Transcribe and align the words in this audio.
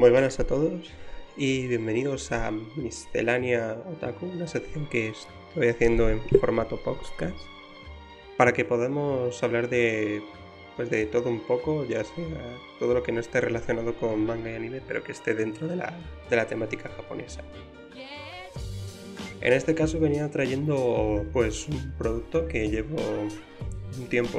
Muy 0.00 0.08
buenas 0.08 0.40
a 0.40 0.46
todos 0.46 0.90
y 1.36 1.66
bienvenidos 1.66 2.32
a 2.32 2.50
Miscelánea 2.50 3.76
Otaku, 3.92 4.28
una 4.28 4.46
sección 4.46 4.88
que 4.88 5.10
estoy 5.10 5.68
haciendo 5.68 6.08
en 6.08 6.22
formato 6.40 6.82
podcast 6.82 7.36
para 8.38 8.54
que 8.54 8.64
podamos 8.64 9.42
hablar 9.42 9.68
de 9.68 10.22
pues 10.74 10.88
de 10.88 11.04
todo 11.04 11.28
un 11.28 11.40
poco, 11.40 11.84
ya 11.84 12.02
sea 12.02 12.56
todo 12.78 12.94
lo 12.94 13.02
que 13.02 13.12
no 13.12 13.20
esté 13.20 13.42
relacionado 13.42 13.94
con 13.94 14.24
manga 14.24 14.50
y 14.50 14.54
anime, 14.54 14.80
pero 14.88 15.04
que 15.04 15.12
esté 15.12 15.34
dentro 15.34 15.68
de 15.68 15.76
la, 15.76 15.92
de 16.30 16.36
la 16.36 16.46
temática 16.46 16.88
japonesa. 16.88 17.42
En 19.42 19.52
este 19.52 19.74
caso 19.74 20.00
venía 20.00 20.30
trayendo 20.30 21.26
pues 21.30 21.68
un 21.68 21.92
producto 21.98 22.48
que 22.48 22.70
llevo 22.70 22.96
un 23.98 24.06
tiempo 24.06 24.38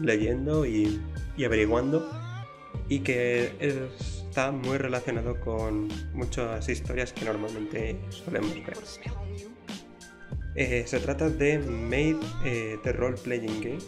leyendo 0.00 0.64
y, 0.64 0.98
y 1.36 1.44
averiguando 1.44 2.08
y 2.88 3.00
que 3.00 3.52
está 4.28 4.50
muy 4.50 4.78
relacionado 4.78 5.38
con 5.40 5.88
muchas 6.14 6.68
historias 6.68 7.12
que 7.12 7.24
normalmente 7.24 7.98
solemos 8.10 8.54
ver. 8.54 8.76
Eh, 10.54 10.84
se 10.86 10.98
trata 10.98 11.28
de 11.28 11.58
Made 11.58 12.18
eh, 12.44 12.78
the 12.82 12.92
Role 12.92 13.16
Playing 13.16 13.60
Game. 13.60 13.78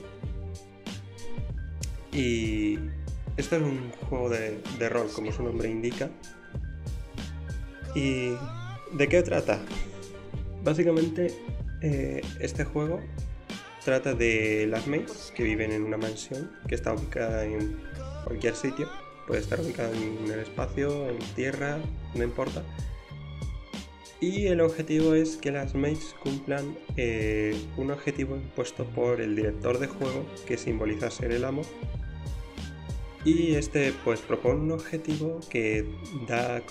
Y 2.13 2.79
esto 3.37 3.57
es 3.57 3.63
un 3.63 3.91
juego 4.09 4.29
de, 4.29 4.89
rol, 4.89 5.09
como 5.15 5.33
su 5.33 5.43
nombre 5.43 5.69
indica. 5.69 6.11
¿Y 7.95 8.35
de 8.93 9.09
qué 9.09 9.23
trata? 9.23 9.61
Básicamente, 10.63 11.35
eh, 11.81 12.21
este 12.39 12.65
juego 12.65 13.01
trata 13.85 14.15
de 14.15 14.67
las 14.69 14.87
mates 14.87 15.33
que 15.35 15.43
viven 15.43 15.73
en 15.73 15.83
una 15.83 15.97
mansión 15.97 16.53
que 16.69 16.75
está 16.75 16.93
ubicada 16.93 17.45
en 17.45 17.81
cualquier 18.25 18.55
sitio. 18.55 18.89
Puede 19.27 19.41
estar 19.41 19.61
ubicada 19.61 19.93
en 19.97 20.31
el 20.31 20.41
espacio, 20.41 21.09
en 21.09 21.19
tierra, 21.35 21.79
no 22.15 22.25
importa. 22.25 22.65
Y 24.21 24.49
el 24.49 24.61
objetivo 24.61 25.15
es 25.15 25.39
que 25.39 25.51
las 25.51 25.75
mates 25.75 26.15
cumplan 26.23 26.77
eh, 26.97 27.57
un 27.79 27.91
objetivo 27.91 28.37
impuesto 28.37 28.85
por 28.85 29.21
el 29.21 29.35
director 29.35 29.79
de 29.79 29.87
juego 29.87 30.27
que 30.47 30.59
simboliza 30.59 31.11
ser 31.11 31.33
el 31.33 31.45
amo. 31.45 31.63
Y 33.25 33.55
este 33.55 33.95
pues 34.05 34.21
propone 34.21 34.61
un 34.61 34.73
objetivo 34.73 35.41
que 35.49 35.87
da 36.29 36.63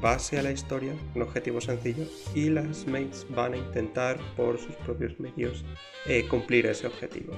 base 0.00 0.38
a 0.38 0.42
la 0.42 0.52
historia, 0.52 0.92
un 1.14 1.22
objetivo 1.22 1.60
sencillo, 1.60 2.04
y 2.34 2.48
las 2.48 2.86
mates 2.86 3.26
van 3.30 3.54
a 3.54 3.56
intentar 3.56 4.18
por 4.36 4.58
sus 4.58 4.74
propios 4.76 5.18
medios 5.18 5.64
eh, 6.06 6.26
cumplir 6.28 6.66
ese 6.66 6.86
objetivo. 6.86 7.32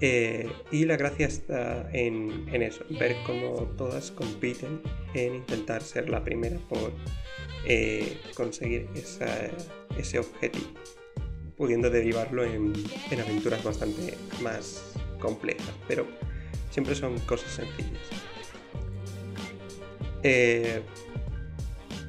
Eh, 0.00 0.50
y 0.70 0.84
la 0.84 0.96
gracia 0.96 1.26
está 1.26 1.88
en, 1.92 2.48
eso, 2.62 2.84
ver 2.90 3.16
cómo 3.24 3.62
todas 3.78 4.10
compiten 4.10 4.82
en 5.14 5.36
intentar 5.36 5.82
ser 5.82 6.10
la 6.10 6.22
primera 6.22 6.58
por 6.68 6.92
eh, 7.66 8.18
conseguir 8.34 8.88
ese 9.96 10.18
objetivo, 10.18 10.66
pudiendo 11.56 11.88
derivarlo 11.88 12.44
en, 12.44 12.74
aventuras 13.18 13.64
bastante 13.64 14.14
más 14.42 14.92
complejas, 15.18 15.72
pero 15.88 16.06
siempre 16.70 16.94
son 16.94 17.18
cosas 17.20 17.52
sencillas. 17.52 18.02
Eh, 20.22 20.82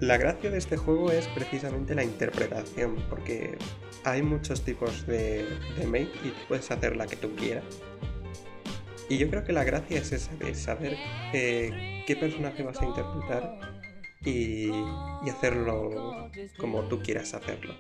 la 0.02 0.18
gracia 0.18 0.52
de 0.52 0.58
este 0.58 0.76
juego 0.76 1.12
es 1.12 1.28
precisamente 1.30 1.96
la 1.96 2.04
interpretación, 2.04 2.98
porque 3.10 3.58
hay 4.08 4.22
muchos 4.22 4.64
tipos 4.64 5.06
de, 5.06 5.46
de 5.78 6.02
y 6.24 6.34
puedes 6.48 6.72
hacer 6.72 6.96
la 6.96 7.08
que 7.08 7.18
tú 7.18 7.36
quieras. 7.36 7.66
Y 9.10 9.18
yo 9.18 9.30
creo 9.30 9.44
que 9.44 9.54
la 9.54 9.64
gracia 9.64 10.00
es 10.00 10.12
esa, 10.12 10.34
de 10.36 10.56
saber 10.56 10.98
eh, 11.34 12.04
qué 12.06 12.16
personaje 12.16 12.64
vas 12.64 12.82
a 12.82 12.86
interpretar 12.86 13.60
y, 14.26 14.72
hacerlo 15.30 16.30
como 16.58 16.84
tú 16.84 17.02
quieras 17.02 17.34
hacerlo. 17.34 17.74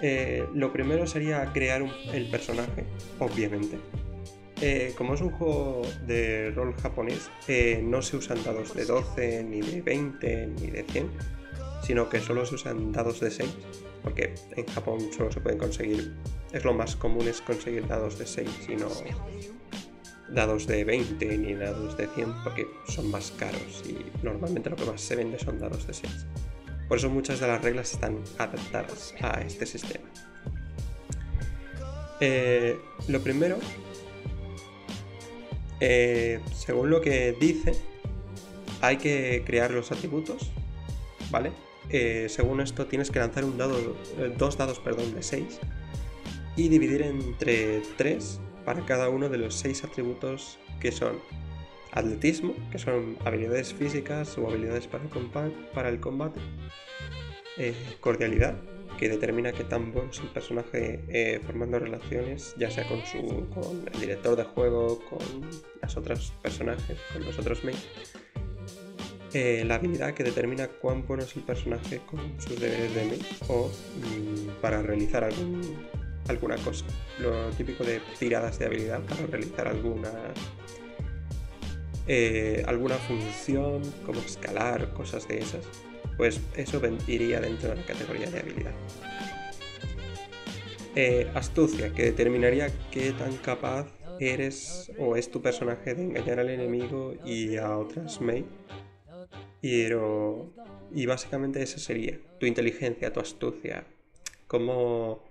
Eh, 0.00 0.44
lo 0.54 0.72
primero 0.72 1.06
sería 1.06 1.52
crear 1.52 1.82
el 2.12 2.30
personaje, 2.30 2.84
obviamente. 3.18 3.78
Eh, 4.62 4.94
como 4.96 5.14
es 5.14 5.20
un 5.20 5.30
juego 5.30 5.82
de 6.06 6.50
rol 6.52 6.74
japonés, 6.80 7.30
no 7.82 8.00
se 8.00 8.16
usan 8.16 8.42
dados 8.42 8.74
de 8.74 8.86
12, 8.86 9.44
ni 9.44 9.60
de 9.60 9.82
20, 9.82 10.46
ni 10.58 10.70
de 10.70 10.82
100, 10.84 11.10
sino 11.86 12.08
que 12.08 12.20
solo 12.20 12.44
se 12.44 12.56
usan 12.56 12.90
dados 12.90 13.20
de 13.20 13.30
6 13.30 13.48
porque 14.02 14.34
en 14.56 14.66
Japón 14.66 14.98
solo 15.16 15.30
se 15.30 15.40
pueden 15.40 15.58
conseguir, 15.58 16.14
es 16.52 16.64
lo 16.64 16.74
más 16.74 16.96
común 16.96 17.28
es 17.28 17.40
conseguir 17.40 17.86
dados 17.86 18.18
de 18.18 18.26
6 18.26 18.48
y 18.68 18.76
no 18.76 18.88
dados 20.28 20.66
de 20.66 20.84
20 20.84 21.38
ni 21.38 21.54
dados 21.54 21.96
de 21.96 22.08
100 22.08 22.42
porque 22.42 22.66
son 22.88 23.10
más 23.10 23.30
caros 23.32 23.84
y 23.88 23.96
normalmente 24.24 24.68
lo 24.68 24.76
que 24.76 24.84
más 24.84 25.00
se 25.00 25.14
vende 25.14 25.38
son 25.38 25.60
dados 25.60 25.86
de 25.86 25.94
6. 25.94 26.26
Por 26.88 26.98
eso 26.98 27.08
muchas 27.08 27.40
de 27.40 27.46
las 27.46 27.62
reglas 27.62 27.92
están 27.92 28.18
adaptadas 28.38 29.14
a 29.20 29.40
este 29.42 29.66
sistema. 29.66 30.08
Eh, 32.20 32.78
lo 33.08 33.20
primero, 33.20 33.58
eh, 35.80 36.40
según 36.54 36.90
lo 36.90 37.00
que 37.00 37.36
dice, 37.38 37.74
hay 38.80 38.96
que 38.96 39.42
crear 39.44 39.70
los 39.70 39.92
atributos, 39.92 40.50
¿vale? 41.30 41.52
Eh, 41.90 42.26
según 42.28 42.60
esto 42.60 42.86
tienes 42.86 43.10
que 43.10 43.18
lanzar 43.18 43.44
un 43.44 43.56
dado, 43.56 43.78
eh, 44.18 44.32
dos 44.36 44.58
dados 44.58 44.80
perdón, 44.80 45.14
de 45.14 45.22
6 45.22 45.60
y 46.56 46.68
dividir 46.68 47.02
entre 47.02 47.82
3 47.96 48.40
para 48.64 48.84
cada 48.84 49.08
uno 49.08 49.28
de 49.28 49.38
los 49.38 49.54
6 49.54 49.84
atributos 49.84 50.58
que 50.80 50.90
son 50.90 51.20
atletismo, 51.92 52.54
que 52.72 52.78
son 52.78 53.16
habilidades 53.24 53.72
físicas 53.72 54.36
o 54.36 54.48
habilidades 54.48 54.86
para 54.86 55.04
el, 55.88 56.00
combate, 56.00 56.40
eh, 57.56 57.74
cordialidad, 58.00 58.56
que 58.98 59.08
determina 59.08 59.52
qué 59.52 59.64
tan 59.64 59.92
bueno 59.92 60.10
es 60.10 60.18
el 60.20 60.28
personaje 60.28 61.40
formando 61.46 61.78
relaciones, 61.78 62.54
ya 62.58 62.70
sea 62.70 62.86
con, 62.88 63.04
su, 63.06 63.46
con 63.50 63.86
el 63.92 64.00
director 64.00 64.36
de 64.36 64.44
juego, 64.44 64.98
con 65.08 65.20
las 65.82 65.96
otras 65.96 66.32
personajes, 66.42 66.98
con 67.12 67.24
los 67.24 67.38
otros 67.38 67.62
mates 67.62 68.25
eh, 69.38 69.64
la 69.66 69.74
habilidad 69.74 70.14
que 70.14 70.24
determina 70.24 70.66
cuán 70.66 71.06
bueno 71.06 71.22
es 71.22 71.36
el 71.36 71.42
personaje 71.42 72.00
con 72.10 72.40
sus 72.40 72.58
deberes 72.58 72.94
de 72.94 73.04
mí 73.04 73.18
o 73.48 73.68
mm, 73.68 74.62
para 74.62 74.80
realizar 74.80 75.28
alguna 76.26 76.56
cosa. 76.56 76.86
Lo 77.18 77.50
típico 77.50 77.84
de 77.84 78.00
tiradas 78.18 78.58
de 78.58 78.64
habilidad 78.64 79.02
para 79.02 79.26
realizar 79.26 79.68
alguna 79.68 80.10
eh, 82.08 82.64
alguna 82.66 82.94
función 82.94 83.82
como 84.06 84.20
escalar, 84.20 84.94
cosas 84.94 85.28
de 85.28 85.40
esas. 85.40 85.66
Pues 86.16 86.40
eso 86.56 86.80
iría 87.06 87.38
dentro 87.38 87.68
de 87.68 87.76
la 87.76 87.84
categoría 87.84 88.30
de 88.30 88.40
habilidad. 88.40 88.72
Eh, 90.94 91.30
astucia, 91.34 91.92
que 91.92 92.04
determinaría 92.04 92.70
qué 92.90 93.12
tan 93.12 93.36
capaz 93.36 93.86
eres 94.18 94.90
o 94.98 95.14
es 95.14 95.30
tu 95.30 95.42
personaje 95.42 95.94
de 95.94 96.04
engañar 96.04 96.40
al 96.40 96.48
enemigo 96.48 97.12
y 97.22 97.58
a 97.58 97.76
otras 97.76 98.18
mates 98.22 98.65
y 99.62 101.06
básicamente 101.06 101.62
esa 101.62 101.78
sería 101.78 102.18
tu 102.38 102.46
inteligencia, 102.46 103.12
tu 103.12 103.20
astucia, 103.20 103.84
cómo, 104.46 105.22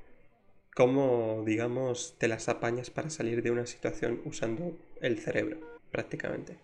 cómo, 0.75 1.44
digamos, 1.46 2.16
te 2.18 2.28
las 2.28 2.50
apañas 2.50 2.90
para 2.90 3.09
salir 3.09 3.41
de 3.41 3.52
una 3.52 3.66
situación 3.66 4.22
usando 4.25 4.78
el 5.02 5.19
cerebro, 5.19 5.58
prácticamente. 5.91 6.58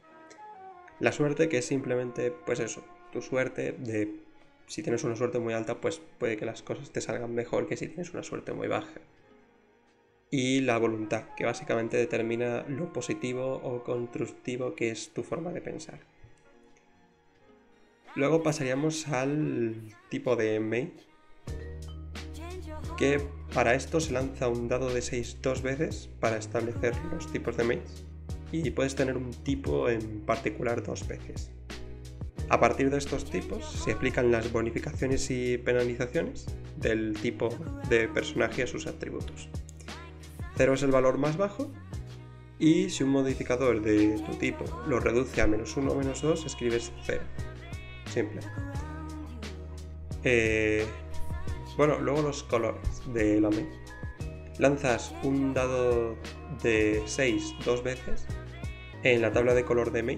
La 1.00 1.11
suerte 1.11 1.50
que 1.50 1.59
es 1.59 1.66
simplemente, 1.66 2.31
pues 2.31 2.59
eso, 2.59 2.83
tu 3.11 3.21
suerte 3.21 3.71
de... 3.71 4.19
Si 4.67 4.83
tienes 4.83 5.03
una 5.03 5.16
suerte 5.16 5.39
muy 5.39 5.53
alta, 5.53 5.81
pues 5.81 6.01
puede 6.17 6.38
que 6.38 6.45
las 6.45 6.61
cosas 6.61 6.91
te 6.91 7.01
salgan 7.01 7.33
mejor 7.33 7.67
que 7.67 7.75
si 7.75 7.88
tienes 7.88 8.13
una 8.13 8.23
suerte 8.23 8.53
muy 8.53 8.67
baja. 8.67 9.01
Y 10.29 10.61
la 10.61 10.77
voluntad, 10.77 11.25
que 11.35 11.44
básicamente 11.44 11.97
determina 11.97 12.63
lo 12.69 12.94
positivo 12.94 13.55
o 13.55 13.83
constructivo 13.83 14.75
que 14.75 14.91
es 14.91 15.09
tu 15.13 15.24
forma 15.24 15.51
de 15.51 15.62
pensar. 15.62 16.00
Luego 18.16 18.44
pasaríamos 18.44 19.08
al 19.08 19.75
tipo 20.10 20.36
de 20.36 20.60
mate, 20.60 21.12
que 22.98 23.22
para 23.54 23.74
esto 23.74 24.00
se 24.00 24.12
lanza 24.12 24.48
un 24.48 24.68
dado 24.68 24.94
de 24.94 25.02
6 25.02 25.38
dos 25.42 25.62
veces 25.62 26.10
para 26.19 26.38
establecer 26.38 26.94
los 27.12 27.31
tipos 27.31 27.56
de 27.58 27.63
mates 27.63 28.06
y 28.52 28.69
puedes 28.72 28.96
tener 28.96 29.16
un 29.16 29.31
tipo 29.31 29.90
en 29.90 30.22
particular 30.22 30.84
dos 30.84 31.08
veces. 31.08 31.52
A 32.50 32.60
partir 32.60 32.90
de 32.90 32.98
estos 32.98 33.30
tipos 33.30 33.66
se 33.66 33.94
aplican 33.94 34.30
las 34.30 34.52
bonificaciones 34.52 35.31
y 35.31 35.58
penalizaciones 35.58 36.48
del 36.75 37.13
tipo 37.13 37.50
de 37.90 38.10
personaje 38.10 38.63
a 38.63 38.68
sus 38.68 38.88
atributos. 38.88 39.48
0 40.58 40.74
es 40.74 40.84
el 40.84 40.92
valor 40.92 41.18
más 41.18 41.38
bajo 41.38 41.72
y 42.60 42.90
si 42.90 43.04
un 43.04 43.12
modificador 43.12 43.81
de 43.81 44.22
tu 44.25 44.34
tipo 44.34 44.66
lo 44.86 45.00
reduce 45.00 45.42
a 45.42 45.48
menos 45.48 45.78
1 45.78 45.92
o 45.92 45.96
menos 45.96 46.22
2 46.22 46.46
escribes 46.46 46.92
0 47.06 47.22
simple. 48.12 48.42
Eh, 50.24 50.86
bueno, 51.78 52.00
luego 52.00 52.22
los 52.22 52.44
colores 52.44 53.02
de 53.13 53.42
la. 53.42 53.50
Lanzas 54.60 55.13
un 55.24 55.54
dado 55.54 56.16
de 56.62 57.02
6 57.06 57.56
dos 57.66 57.84
veces 57.84 58.28
en 59.04 59.22
la 59.22 59.31
tabla 59.31 59.56
de 59.56 59.63
color 59.63 59.92
de 59.92 60.04
Mei 60.04 60.18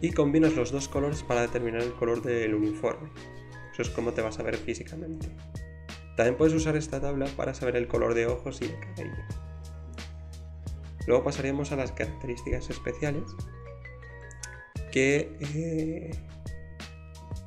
y 0.00 0.12
combinas 0.12 0.54
los 0.54 0.70
dos 0.70 0.88
colores 0.88 1.22
para 1.22 1.42
determinar 1.42 1.82
el 1.82 1.92
color 1.94 2.22
del 2.22 2.54
uniforme. 2.54 3.10
Eso 3.72 3.82
es 3.82 3.90
como 3.90 4.12
te 4.12 4.22
vas 4.22 4.38
a 4.38 4.42
ver 4.42 4.56
físicamente. 4.56 5.28
También 6.16 6.36
puedes 6.36 6.54
usar 6.54 6.76
esta 6.76 7.00
tabla 7.00 7.26
para 7.36 7.54
saber 7.54 7.76
el 7.76 7.88
color 7.88 8.14
de 8.14 8.26
ojos 8.26 8.60
y 8.62 8.68
de 8.68 8.78
cabello. 8.78 9.24
Luego 11.06 11.24
pasaríamos 11.24 11.72
a 11.72 11.76
las 11.76 11.92
características 11.92 12.70
especiales, 12.70 13.24
que, 14.92 15.36
eh, 15.54 16.10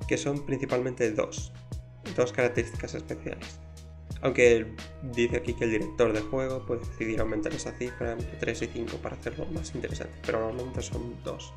que 0.08 0.18
son 0.18 0.46
principalmente 0.46 1.12
dos, 1.12 1.52
dos 2.16 2.32
características 2.32 2.96
especiales. 2.96 3.60
Aunque 4.22 4.68
dice 5.14 5.38
aquí 5.38 5.54
que 5.54 5.66
el 5.66 5.72
director 5.72 6.14
de 6.14 6.22
juego 6.22 6.66
puede 6.66 6.80
decidir 6.86 7.20
aumentar 7.20 7.54
esa 7.54 7.74
cifra 7.74 8.14
entre 8.14 8.38
3 8.38 8.62
y 8.62 8.68
5 8.68 8.98
para 8.98 9.16
hacerlo 9.16 9.46
más 9.48 9.76
interesante, 9.76 10.18
pero 10.26 10.40
normalmente 10.40 10.82
son 10.82 11.22
dos. 11.24 11.54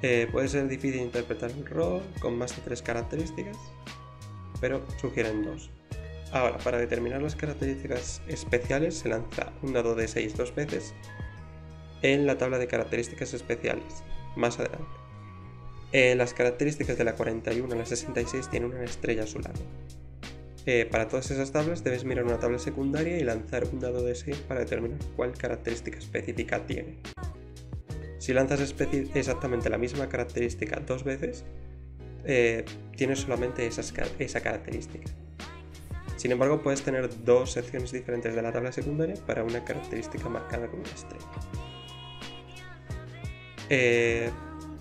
Eh, 0.00 0.28
puede 0.30 0.48
ser 0.48 0.68
difícil 0.68 1.00
interpretar 1.00 1.50
el 1.50 1.64
rol 1.66 2.02
con 2.20 2.36
más 2.36 2.54
de 2.56 2.62
tres 2.62 2.82
características, 2.82 3.56
pero 4.60 4.82
sugieren 5.00 5.44
dos. 5.44 5.70
Ahora, 6.32 6.58
para 6.58 6.78
determinar 6.78 7.22
las 7.22 7.36
características 7.36 8.20
especiales 8.26 8.98
se 8.98 9.08
lanza 9.08 9.52
un 9.62 9.72
dado 9.72 9.94
de 9.94 10.08
6 10.08 10.36
dos 10.36 10.54
veces 10.54 10.94
en 12.02 12.26
la 12.26 12.36
tabla 12.36 12.58
de 12.58 12.66
características 12.66 13.32
especiales, 13.34 14.02
más 14.36 14.58
adelante. 14.58 15.03
Eh, 15.94 16.16
las 16.16 16.34
características 16.34 16.98
de 16.98 17.04
la 17.04 17.14
41 17.14 17.72
a 17.72 17.76
la 17.78 17.86
66 17.86 18.50
tienen 18.50 18.70
una 18.70 18.82
estrella 18.82 19.22
a 19.22 19.26
su 19.28 19.38
lado. 19.38 19.60
Eh, 20.66 20.88
para 20.90 21.06
todas 21.06 21.30
esas 21.30 21.52
tablas 21.52 21.84
debes 21.84 22.04
mirar 22.04 22.24
una 22.24 22.40
tabla 22.40 22.58
secundaria 22.58 23.16
y 23.16 23.22
lanzar 23.22 23.62
un 23.72 23.78
dado 23.78 24.02
de 24.02 24.16
6 24.16 24.38
para 24.48 24.58
determinar 24.58 24.98
cuál 25.14 25.38
característica 25.38 25.96
específica 25.96 26.66
tiene. 26.66 26.96
Si 28.18 28.32
lanzas 28.32 28.74
exactamente 29.14 29.70
la 29.70 29.78
misma 29.78 30.08
característica 30.08 30.80
dos 30.80 31.04
veces, 31.04 31.44
eh, 32.24 32.64
tienes 32.96 33.20
solamente 33.20 33.64
esa 33.64 34.40
característica. 34.42 35.08
Sin 36.16 36.32
embargo, 36.32 36.60
puedes 36.60 36.82
tener 36.82 37.08
dos 37.22 37.52
secciones 37.52 37.92
diferentes 37.92 38.34
de 38.34 38.42
la 38.42 38.50
tabla 38.50 38.72
secundaria 38.72 39.14
para 39.28 39.44
una 39.44 39.64
característica 39.64 40.28
marcada 40.28 40.66
con 40.66 40.80
una 40.80 40.88
estrella. 40.88 41.26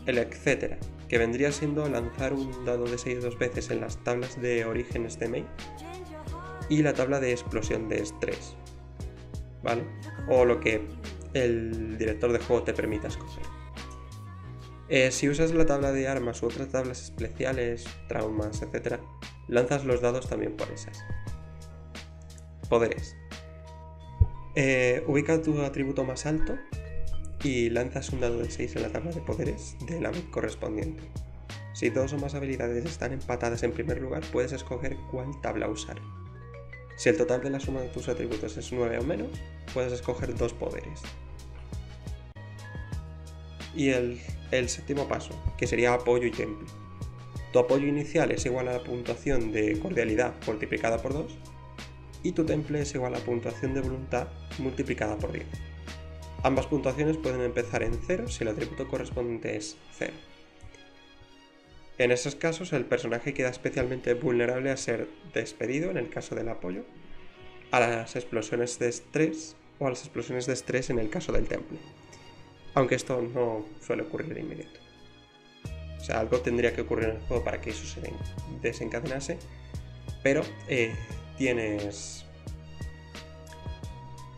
El 0.05 0.17
etcétera, 0.17 0.77
que 1.13 1.19
vendría 1.19 1.51
siendo 1.51 1.87
lanzar 1.87 2.33
un 2.33 2.65
dado 2.65 2.85
de 2.85 2.97
6 2.97 3.21
dos 3.21 3.37
veces 3.37 3.69
en 3.69 3.81
las 3.81 4.03
tablas 4.03 4.41
de 4.41 4.65
orígenes 4.65 5.19
de 5.19 5.27
main 5.27 5.45
y 6.69 6.81
la 6.81 6.95
tabla 6.95 7.19
de 7.19 7.31
explosión 7.31 7.87
de 7.87 8.01
estrés. 8.01 8.55
¿Vale? 9.61 9.83
O 10.27 10.43
lo 10.43 10.59
que 10.59 10.87
el 11.35 11.99
director 11.99 12.33
de 12.33 12.39
juego 12.39 12.63
te 12.63 12.73
permita 12.73 13.09
escoger. 13.09 13.43
Eh, 14.89 15.11
si 15.11 15.29
usas 15.29 15.53
la 15.53 15.67
tabla 15.67 15.91
de 15.91 16.07
armas 16.07 16.41
u 16.41 16.47
otras 16.47 16.69
tablas 16.69 17.03
especiales, 17.03 17.85
traumas, 18.07 18.63
etc., 18.63 18.99
lanzas 19.47 19.85
los 19.85 20.01
dados 20.01 20.27
también 20.27 20.57
por 20.57 20.71
esas. 20.71 20.97
Poderes. 22.69 23.15
Eh, 24.55 25.03
ubica 25.05 25.39
tu 25.43 25.61
atributo 25.61 26.05
más 26.05 26.25
alto 26.25 26.57
y 27.43 27.69
lanzas 27.69 28.09
un 28.11 28.21
dado 28.21 28.39
de 28.39 28.49
6 28.49 28.77
en 28.77 28.81
la 28.83 28.89
tabla 28.89 29.11
de 29.11 29.21
poderes 29.21 29.75
de 29.85 29.99
la 29.99 30.11
correspondiente. 30.31 31.03
Si 31.73 31.89
dos 31.89 32.13
o 32.13 32.17
más 32.17 32.35
habilidades 32.35 32.85
están 32.85 33.13
empatadas 33.13 33.63
en 33.63 33.73
primer 33.73 34.01
lugar, 34.01 34.23
puedes 34.31 34.53
escoger 34.53 34.95
cuál 35.11 35.29
tabla 35.41 35.67
usar. 35.67 35.97
Si 36.95 37.09
el 37.09 37.17
total 37.17 37.41
de 37.41 37.49
la 37.49 37.59
suma 37.59 37.81
de 37.81 37.89
tus 37.89 38.07
atributos 38.07 38.55
es 38.57 38.71
9 38.71 38.99
o 38.99 39.03
menos, 39.03 39.29
puedes 39.73 39.91
escoger 39.91 40.35
dos 40.35 40.53
poderes. 40.53 41.01
Y 43.75 43.89
el, 43.89 44.21
el 44.51 44.69
séptimo 44.69 45.07
paso, 45.07 45.31
que 45.57 45.67
sería 45.67 45.95
apoyo 45.95 46.27
y 46.27 46.31
temple. 46.31 46.67
Tu 47.51 47.59
apoyo 47.59 47.87
inicial 47.87 48.31
es 48.31 48.45
igual 48.45 48.67
a 48.67 48.73
la 48.73 48.83
puntuación 48.83 49.51
de 49.51 49.77
cordialidad 49.79 50.33
multiplicada 50.45 50.99
por 50.99 51.13
2 51.13 51.37
y 52.23 52.31
tu 52.31 52.45
temple 52.45 52.81
es 52.81 52.95
igual 52.95 53.15
a 53.15 53.19
la 53.19 53.25
puntuación 53.25 53.73
de 53.73 53.81
voluntad 53.81 54.27
multiplicada 54.59 55.17
por 55.17 55.31
10. 55.31 55.72
Ambas 56.43 56.67
puntuaciones 56.67 57.15
pueden 57.15 57.41
empezar 57.41 57.83
en 57.83 57.97
0 58.05 58.27
si 58.27 58.43
el 58.43 58.49
atributo 58.49 58.85
correspondiente 58.89 59.55
es 59.55 59.77
0. 59.97 60.11
En 61.97 62.11
esos 62.11 62.35
casos, 62.35 62.73
el 62.73 62.83
personaje 62.83 63.33
queda 63.33 63.47
especialmente 63.47 64.13
vulnerable 64.13 64.69
a 64.69 64.75
ser 64.75 65.07
despedido 65.33 65.89
en 65.89 65.97
el 65.97 66.09
caso 66.09 66.35
del 66.35 66.49
apoyo, 66.49 66.83
a 67.71 67.79
las 67.79 68.17
explosiones 68.17 68.77
de 68.77 68.89
estrés 68.89 69.55
o 69.79 69.87
a 69.87 69.91
las 69.91 70.01
explosiones 70.01 70.45
de 70.45 70.53
estrés 70.53 70.89
en 70.89 70.99
el 70.99 71.09
caso 71.09 71.31
del 71.31 71.47
temple. 71.47 71.79
Aunque 72.73 72.95
esto 72.95 73.21
no 73.21 73.65
suele 73.79 74.03
ocurrir 74.03 74.33
de 74.33 74.41
inmediato. 74.41 74.79
O 75.97 76.03
sea, 76.03 76.19
algo 76.19 76.41
tendría 76.41 76.75
que 76.75 76.81
ocurrir 76.81 77.05
en 77.05 77.15
el 77.15 77.21
juego 77.21 77.43
para 77.45 77.61
que 77.61 77.69
eso 77.69 77.85
se 77.85 78.01
desencadenase, 78.61 79.37
pero 80.21 80.43
eh, 80.67 80.93
tienes. 81.37 82.25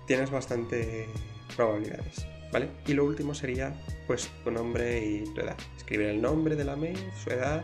tienes 0.06 0.30
bastante 0.30 1.08
probabilidades, 1.56 2.28
¿vale? 2.52 2.70
Y 2.88 2.94
lo 2.94 3.06
último 3.06 3.34
sería, 3.34 3.74
pues, 4.08 4.30
tu 4.44 4.52
nombre 4.52 5.06
y 5.06 5.24
tu 5.34 5.42
edad. 5.42 5.58
Escribir 5.78 6.08
el 6.08 6.22
nombre 6.22 6.56
de 6.56 6.66
la 6.66 6.76
mail, 6.76 6.98
su 7.24 7.30
edad 7.30 7.64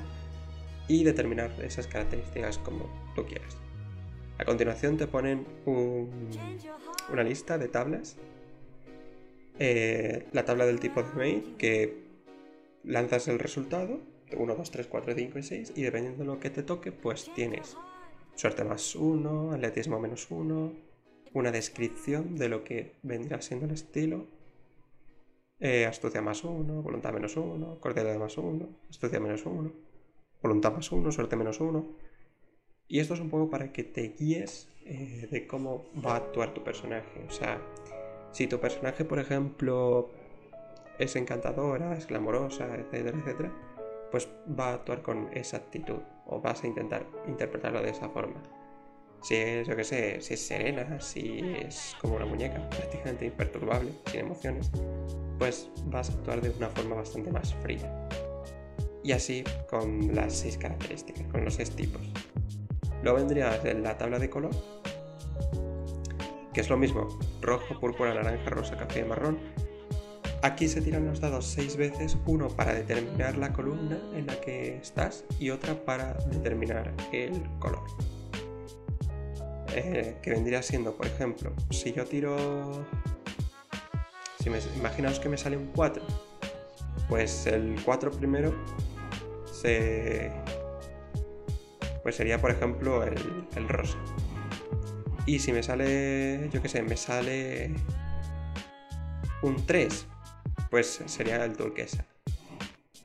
y 0.88 1.04
determinar 1.04 1.52
esas 1.62 1.88
características 1.88 2.58
como 2.58 2.90
tú 3.16 3.26
quieras. 3.26 3.58
A 4.38 4.46
continuación 4.46 4.98
te 4.98 5.08
ponen 5.08 5.46
una 5.66 7.24
lista 7.24 7.58
de 7.58 7.68
tablas. 7.68 8.18
Eh, 9.60 10.26
la 10.32 10.46
tabla 10.46 10.66
del 10.66 10.80
tipo 10.80 11.04
de 11.04 11.14
mail 11.14 11.56
que 11.58 12.02
lanzas 12.84 13.28
el 13.28 13.38
resultado, 13.38 14.00
1, 14.36 14.56
2, 14.56 14.72
3, 14.72 14.88
4, 14.88 15.14
5 15.16 15.40
y 15.40 15.44
6, 15.44 15.74
y 15.76 15.82
dependiendo 15.84 16.24
de 16.24 16.26
lo 16.26 16.40
que 16.40 16.50
te 16.50 16.64
toque, 16.64 16.92
pues 16.92 17.30
tienes 17.36 17.78
suerte 18.36 18.64
más 18.64 18.96
1, 18.96 19.52
atletismo 19.52 20.00
menos 20.00 20.28
1, 20.32 20.74
una 21.34 21.52
descripción 21.52 22.36
de 22.36 22.50
lo 22.50 22.64
que 22.64 22.96
vendría 23.04 23.42
siendo 23.42 23.66
el 23.66 23.72
estilo, 23.72 24.28
eh, 25.60 25.86
astucia 25.86 26.22
más 26.22 26.44
1, 26.44 26.82
voluntad 26.82 27.14
menos 27.14 27.38
1, 27.38 27.80
cordialidad 27.80 28.18
más 28.18 28.38
1, 28.38 28.68
astucia 28.90 29.20
menos 29.20 29.46
1, 29.46 29.72
voluntad 30.42 30.74
más 30.74 30.92
1, 30.92 31.12
suerte 31.12 31.36
menos 31.36 31.60
1. 31.60 31.86
Y 32.88 33.00
esto 33.00 33.14
es 33.14 33.20
un 33.20 33.30
poco 33.30 33.50
para 33.50 33.72
que 33.72 33.84
te 33.84 34.10
guíes 34.10 34.70
eh, 34.86 35.28
de 35.30 35.48
cómo 35.48 35.86
va 36.04 36.14
a 36.14 36.18
actuar 36.18 36.54
tu 36.54 36.64
personaje. 36.64 37.24
O 37.28 37.32
sea, 37.32 37.62
si 38.32 38.48
tu 38.48 38.60
personaje, 38.60 39.06
por 39.06 39.20
ejemplo, 39.20 40.10
es 40.98 41.16
encantadora, 41.16 41.96
es 41.96 42.08
glamorosa, 42.08 42.76
etcétera, 42.76 43.18
etcétera, 43.18 43.52
pues 44.12 44.28
va 44.60 44.70
a 44.70 44.74
actuar 44.74 45.02
con 45.02 45.30
esa 45.34 45.58
actitud 45.58 46.00
o 46.26 46.42
vas 46.42 46.64
a 46.64 46.68
intentar 46.68 47.06
interpretarlo 47.28 47.82
de 47.82 47.92
esa 47.92 48.10
forma. 48.10 48.42
Si 49.22 49.36
es, 49.36 49.68
yo 49.68 49.76
que 49.76 49.84
sé, 49.84 50.20
si 50.22 50.34
es 50.34 50.42
serena, 50.42 51.00
si 51.00 51.40
es 51.60 51.96
como 52.02 52.16
una 52.16 52.26
muñeca, 52.26 52.68
prácticamente 52.70 53.26
imperturbable, 53.26 53.92
sin 54.10 54.22
emociones, 54.22 54.72
pues 55.38 55.70
vas 55.86 56.10
a 56.10 56.14
actuar 56.14 56.42
de 56.42 56.50
una 56.50 56.70
forma 56.70 56.96
bastante 56.96 57.32
más 57.32 57.54
fría. 57.56 58.08
Y 59.04 59.14
así 59.14 59.44
con 59.70 60.14
las 60.16 60.34
seis 60.34 60.58
características, 60.58 61.26
con 61.32 61.44
los 61.44 61.56
seis 61.56 61.72
tipos. 61.72 62.02
Luego 63.04 63.18
vendría 63.18 63.60
la 63.64 63.98
tabla 63.98 64.20
de 64.20 64.30
color, 64.30 64.52
que 66.54 66.62
es 66.62 66.70
lo 66.70 66.78
mismo, 66.78 67.08
rojo, 67.42 67.80
púrpura, 67.80 68.14
naranja, 68.14 68.50
rosa, 68.50 68.78
café 68.78 69.04
marrón, 69.04 69.40
Aquí 70.44 70.68
se 70.68 70.82
tiran 70.82 71.06
los 71.06 71.20
dados 71.20 71.46
seis 71.46 71.78
veces, 71.78 72.18
uno 72.26 72.48
para 72.48 72.74
determinar 72.74 73.38
la 73.38 73.54
columna 73.54 74.00
en 74.16 74.26
la 74.26 74.42
que 74.42 74.78
estás 74.78 75.24
y 75.40 75.52
otra 75.52 75.76
para 75.86 76.14
determinar 76.32 76.92
el 77.12 77.44
color. 77.60 77.84
Eh, 79.74 80.18
que 80.22 80.32
vendría 80.32 80.62
siendo, 80.62 80.96
por 80.96 81.08
ejemplo, 81.08 81.54
si 81.70 81.94
yo 81.94 82.06
tiro... 82.06 82.86
Si 84.40 84.50
me, 84.50 84.60
imaginaos 84.76 85.20
que 85.20 85.30
me 85.30 85.38
sale 85.38 85.56
un 85.56 85.68
4, 85.68 86.04
pues 87.08 87.46
el 87.48 87.76
4 87.84 88.12
primero 88.12 88.54
se... 89.52 90.32
Pues 92.04 92.16
sería, 92.16 92.42
por 92.42 92.52
ejemplo, 92.52 93.04
el, 93.04 93.48
el 93.56 93.70
rosa. 93.70 93.98
Y 95.26 95.40
si 95.40 95.54
me 95.54 95.62
sale, 95.62 96.50
yo 96.52 96.62
qué 96.62 96.68
sé, 96.68 96.82
me 96.82 96.98
sale 96.98 97.72
un 99.44 99.66
3, 99.66 100.08
pues 100.70 101.02
sería 101.06 101.44
el 101.46 101.56
turquesa. 101.56 102.06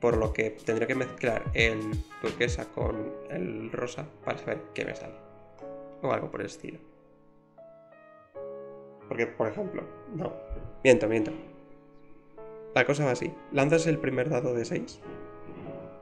Por 0.01 0.17
lo 0.17 0.33
que 0.33 0.49
tendría 0.49 0.87
que 0.87 0.95
mezclar 0.95 1.43
el 1.53 1.79
turquesa 2.21 2.65
con 2.65 3.13
el 3.29 3.71
rosa 3.71 4.07
para 4.25 4.37
saber 4.39 4.63
qué 4.73 4.85
me 4.85 4.95
sale. 4.95 5.26
O 6.01 6.11
algo 6.11 6.29
por 6.29 6.41
el 6.41 6.47
estilo. 6.47 6.79
Porque, 9.07 9.27
por 9.27 9.47
ejemplo, 9.47 9.83
no. 10.15 10.33
Miento, 10.83 11.07
miento. 11.07 11.31
La 12.75 12.85
cosa 12.85 13.05
va 13.05 13.11
así. 13.11 13.33
Lanzas 13.51 13.87
el 13.87 13.97
primer 13.97 14.29
dado 14.29 14.53
de 14.53 14.65
6 14.65 14.99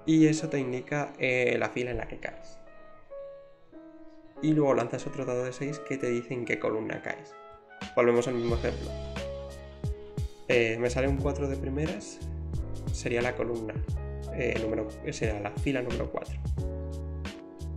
y 0.06 0.28
eso 0.28 0.50
te 0.50 0.60
indica 0.60 1.14
eh, 1.20 1.56
la 1.58 1.70
fila 1.70 1.92
en 1.92 1.98
la 1.98 2.08
que 2.08 2.18
caes. 2.18 2.60
Y 4.42 4.54
luego 4.54 4.74
lanzas 4.74 5.08
otro 5.08 5.25
dado 5.25 5.46
de 5.46 5.54
6 5.54 5.80
que 5.88 5.98
te 5.98 6.10
dice 6.10 6.34
en 6.34 6.46
qué 6.46 6.60
columna 6.60 7.02
caes. 7.02 7.34
Volvemos 7.96 8.28
al 8.28 8.36
mismo 8.36 8.56
ejemplo. 8.56 8.90
Eh, 10.48 10.78
me 10.80 10.90
sale 10.90 11.08
un 11.08 11.18
4 11.18 11.48
de 11.48 11.56
primeras 11.56 12.20
sería 12.96 13.22
la 13.22 13.36
columna, 13.36 13.74
eh, 14.34 14.58
número, 14.62 14.88
sería 15.12 15.40
la 15.40 15.52
fila 15.52 15.82
número 15.82 16.10
4. 16.12 16.36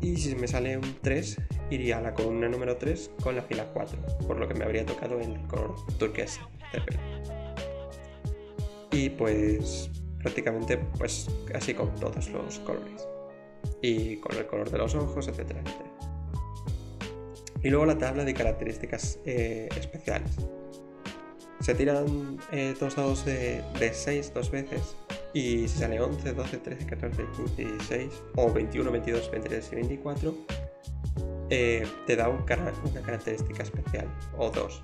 Y 0.01 0.17
si 0.17 0.35
me 0.37 0.47
sale 0.47 0.79
un 0.79 0.97
3, 1.03 1.37
iría 1.71 1.99
a 1.99 2.01
la 2.01 2.15
columna 2.15 2.49
número 2.49 2.77
3 2.77 3.11
con 3.23 3.37
la 3.37 3.43
fila 3.43 3.67
4, 3.73 3.99
por 4.27 4.39
lo 4.39 4.47
que 4.47 4.55
me 4.55 4.65
habría 4.65 4.87
tocado 4.87 5.21
el 5.21 5.41
color 5.49 5.75
turquesa 5.99 6.49
de 6.73 6.81
pelo. 6.81 7.01
Y 8.93 9.11
pues 9.11 9.91
prácticamente 10.23 10.79
pues 10.99 11.29
así 11.55 11.75
con 11.75 11.95
todos 11.97 12.29
los 12.31 12.59
colores. 12.61 13.07
Y 13.83 14.17
con 14.17 14.37
el 14.37 14.47
color 14.47 14.71
de 14.71 14.79
los 14.79 14.95
ojos, 14.95 15.29
etcétera. 15.29 15.63
Y 17.63 17.71
luego 17.71 17.87
la 17.87 17.99
tabla 17.99 18.25
de 18.25 18.35
características 18.35 19.19
eh, 19.25 19.69
especiales. 19.77 20.31
Se 21.61 21.75
tiran 21.75 22.39
eh, 22.53 22.75
dos 22.79 22.95
dados 22.97 23.25
de, 23.25 23.63
6 23.93 24.33
dos 24.33 24.51
veces. 24.51 24.97
Y 25.35 25.69
si 25.69 25.79
sale 25.79 26.01
11, 26.01 26.33
12, 26.33 26.57
13, 26.59 26.87
14, 26.87 27.25
15, 27.37 27.65
16 27.65 28.23
o 28.37 28.53
21, 28.53 28.91
22, 28.91 29.31
23 29.31 29.73
y 29.73 29.75
24, 29.77 30.35
eh, 31.51 31.87
te 32.07 32.17
da 32.17 32.29
una 32.29 32.45
característica 33.03 33.63
especial 33.63 34.07
o 34.37 34.51
dos. 34.51 34.83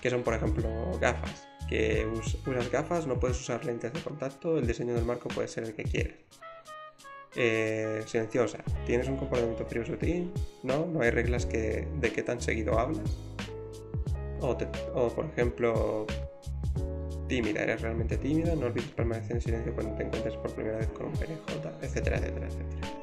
Que 0.00 0.10
son, 0.10 0.22
por 0.22 0.34
ejemplo, 0.34 0.68
gafas. 1.00 1.46
Que 1.68 2.06
usas 2.06 2.70
gafas, 2.70 3.06
no 3.06 3.20
puedes 3.20 3.40
usar 3.40 3.64
lentes 3.64 3.92
de 3.92 4.00
contacto, 4.00 4.58
el 4.58 4.66
diseño 4.66 4.94
del 4.94 5.04
marco 5.04 5.28
puede 5.28 5.46
ser 5.46 5.64
el 5.64 5.74
que 5.74 5.84
quieras. 5.84 6.16
Eh, 7.36 8.02
silenciosa. 8.06 8.58
¿Tienes 8.86 9.08
un 9.08 9.16
comportamiento 9.16 9.64
frío 9.64 9.86
sutil? 9.86 10.32
¿No? 10.64 10.86
No 10.86 11.02
hay 11.02 11.10
reglas 11.10 11.46
que, 11.46 11.86
de 12.00 12.12
qué 12.12 12.22
tan 12.22 12.40
seguido 12.40 12.78
hablas. 12.78 13.08
O, 14.40 14.56
por 15.14 15.26
ejemplo, 15.26 16.06
tímida. 17.30 17.62
¿Eres 17.62 17.80
realmente 17.80 18.18
tímida? 18.18 18.54
No 18.56 18.66
olvides 18.66 18.90
permanecer 18.90 19.36
en 19.36 19.42
silencio 19.42 19.72
cuando 19.72 19.94
te 19.94 20.02
encuentres 20.02 20.34
por 20.36 20.52
primera 20.52 20.78
vez 20.78 20.88
con 20.88 21.06
un 21.06 21.12
PNJ, 21.12 21.38
etcétera, 21.80 22.18
etcétera, 22.18 22.46
etcétera. 22.46 23.00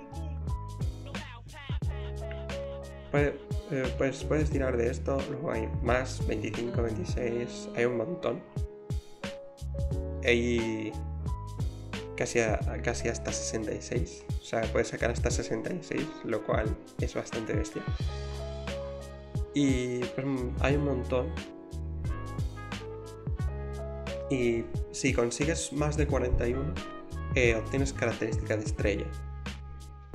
pues 3.98 4.24
puedes 4.26 4.50
tirar 4.50 4.76
de 4.78 4.92
esto, 4.92 5.18
luego 5.30 5.52
hay 5.52 5.68
más, 5.82 6.28
25, 6.28 6.82
26, 6.82 7.70
hay 7.76 7.86
un 7.86 7.98
montón. 7.98 8.44
Hay 10.26 10.92
casi, 12.18 12.40
casi 12.84 13.08
hasta 13.08 13.32
66. 13.32 14.26
O 14.42 14.44
sea, 14.44 14.62
puedes 14.74 14.90
sacar 14.90 15.10
hasta 15.10 15.32
66, 15.32 16.06
lo 16.26 16.44
cual 16.44 16.76
es 17.00 17.16
bastante 17.16 17.54
bestia. 17.54 17.82
Y 19.54 20.00
pues 20.00 20.28
hay 20.60 20.76
un 20.76 20.84
montón. 20.84 21.57
Y 24.30 24.66
si 24.92 25.14
consigues 25.14 25.72
más 25.72 25.96
de 25.96 26.06
41, 26.06 26.74
eh, 27.36 27.56
obtienes 27.56 27.94
característica 27.94 28.58
de 28.58 28.64
estrella. 28.64 29.06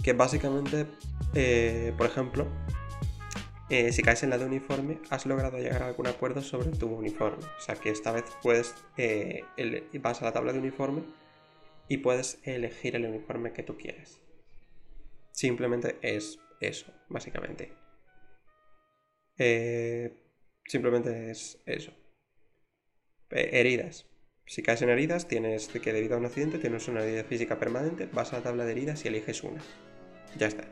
Que 0.02 0.12
básicamente, 0.12 0.86
eh, 1.34 1.94
por 1.96 2.06
ejemplo, 2.06 2.46
eh, 3.70 3.92
si 3.92 4.02
caes 4.02 4.22
en 4.22 4.30
la 4.30 4.38
de 4.38 4.44
uniforme, 4.44 4.98
has 5.08 5.24
logrado 5.24 5.58
llegar 5.58 5.82
a 5.82 5.86
algún 5.86 6.06
acuerdo 6.06 6.42
sobre 6.42 6.70
tu 6.70 6.88
uniforme. 6.88 7.44
O 7.44 7.60
sea 7.60 7.76
que 7.76 7.90
esta 7.90 8.12
vez 8.12 8.24
puedes, 8.42 8.74
vas 10.00 10.20
a 10.20 10.24
la 10.24 10.32
tabla 10.32 10.52
de 10.52 10.58
uniforme 10.58 11.04
y 11.88 11.98
puedes 11.98 12.38
elegir 12.44 12.96
el 12.96 13.06
uniforme 13.06 13.52
que 13.52 13.62
tú 13.62 13.78
quieres. 13.78 14.20
Simplemente 15.30 15.96
es 16.02 16.38
eso, 16.60 16.92
básicamente. 17.08 17.72
Simplemente 20.66 21.30
es 21.30 21.58
eso. 21.64 21.92
Heridas. 23.32 24.06
Si 24.46 24.62
caes 24.62 24.82
en 24.82 24.90
heridas, 24.90 25.28
tienes 25.28 25.68
que 25.68 25.92
debido 25.92 26.14
a 26.14 26.18
un 26.18 26.26
accidente 26.26 26.58
tienes 26.58 26.88
una 26.88 27.02
herida 27.02 27.24
física 27.24 27.58
permanente, 27.58 28.08
vas 28.12 28.32
a 28.32 28.38
la 28.38 28.42
tabla 28.42 28.64
de 28.64 28.72
heridas 28.72 29.04
y 29.04 29.08
eliges 29.08 29.42
una. 29.42 29.62
Ya 30.38 30.46
está. 30.46 30.64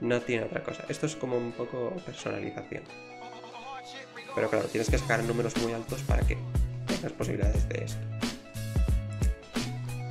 No 0.00 0.20
tiene 0.20 0.44
otra 0.44 0.62
cosa. 0.62 0.84
Esto 0.88 1.06
es 1.06 1.16
como 1.16 1.36
un 1.36 1.52
poco 1.52 1.94
personalización. 2.06 2.84
Pero 4.34 4.48
claro, 4.48 4.66
tienes 4.68 4.88
que 4.88 4.98
sacar 4.98 5.22
números 5.24 5.56
muy 5.58 5.72
altos 5.72 6.02
para 6.02 6.26
que 6.26 6.36
tengas 6.86 7.12
posibilidades 7.12 7.68
de 7.68 7.84
esto. 7.84 8.00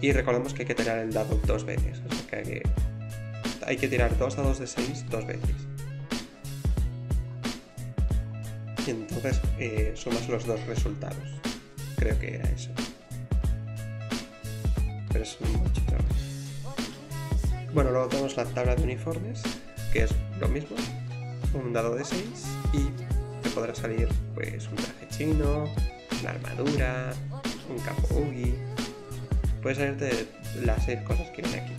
Y 0.02 0.12
recordemos 0.12 0.54
que 0.54 0.64
hay 0.64 0.68
que 0.68 0.76
tirar 0.76 1.00
el 1.00 1.12
dado 1.14 1.40
dos 1.46 1.64
veces. 1.64 2.02
O 2.10 2.14
sea 2.14 2.42
que 2.42 2.64
hay 3.66 3.78
que, 3.78 3.88
tirar 3.88 4.18
dos 4.18 4.36
dados 4.36 4.60
de 4.60 4.68
6 4.68 5.06
dos 5.10 5.26
veces. 5.26 5.56
Y 8.88 8.92
entonces 8.92 9.40
eh, 9.60 9.92
sumas 9.96 10.28
los 10.28 10.46
dos 10.46 10.60
resultados. 10.66 11.42
Creo 12.02 12.18
que 12.18 12.34
era 12.34 12.50
eso. 12.50 12.72
Pero 15.12 15.24
es 15.24 15.38
mucho 15.40 15.82
trabajo. 15.86 16.10
Bueno, 17.76 17.92
luego 17.92 18.08
tenemos 18.08 18.36
la 18.38 18.46
tabla 18.46 18.76
de 18.76 18.82
uniformes, 18.82 19.44
que 19.94 20.06
es 20.06 20.12
lo 20.40 20.48
mismo. 20.48 20.76
Un 21.54 21.74
dado 21.74 21.94
de 21.94 22.04
6 22.04 22.24
y 22.74 22.90
te 23.44 23.52
podrá 23.52 23.76
salir 23.76 24.08
pues 24.34 24.68
un 24.68 24.78
traje 24.78 25.08
chino, 25.10 25.70
una 26.22 26.32
armadura, 26.32 27.14
un 27.70 27.78
capo 27.78 28.16
ugi, 28.16 28.56
puedes 29.62 29.78
salirte 29.78 30.28
las 30.64 30.84
seis 30.84 31.02
cosas 31.04 31.30
que 31.30 31.44
viene 31.44 31.60
aquí, 31.60 31.74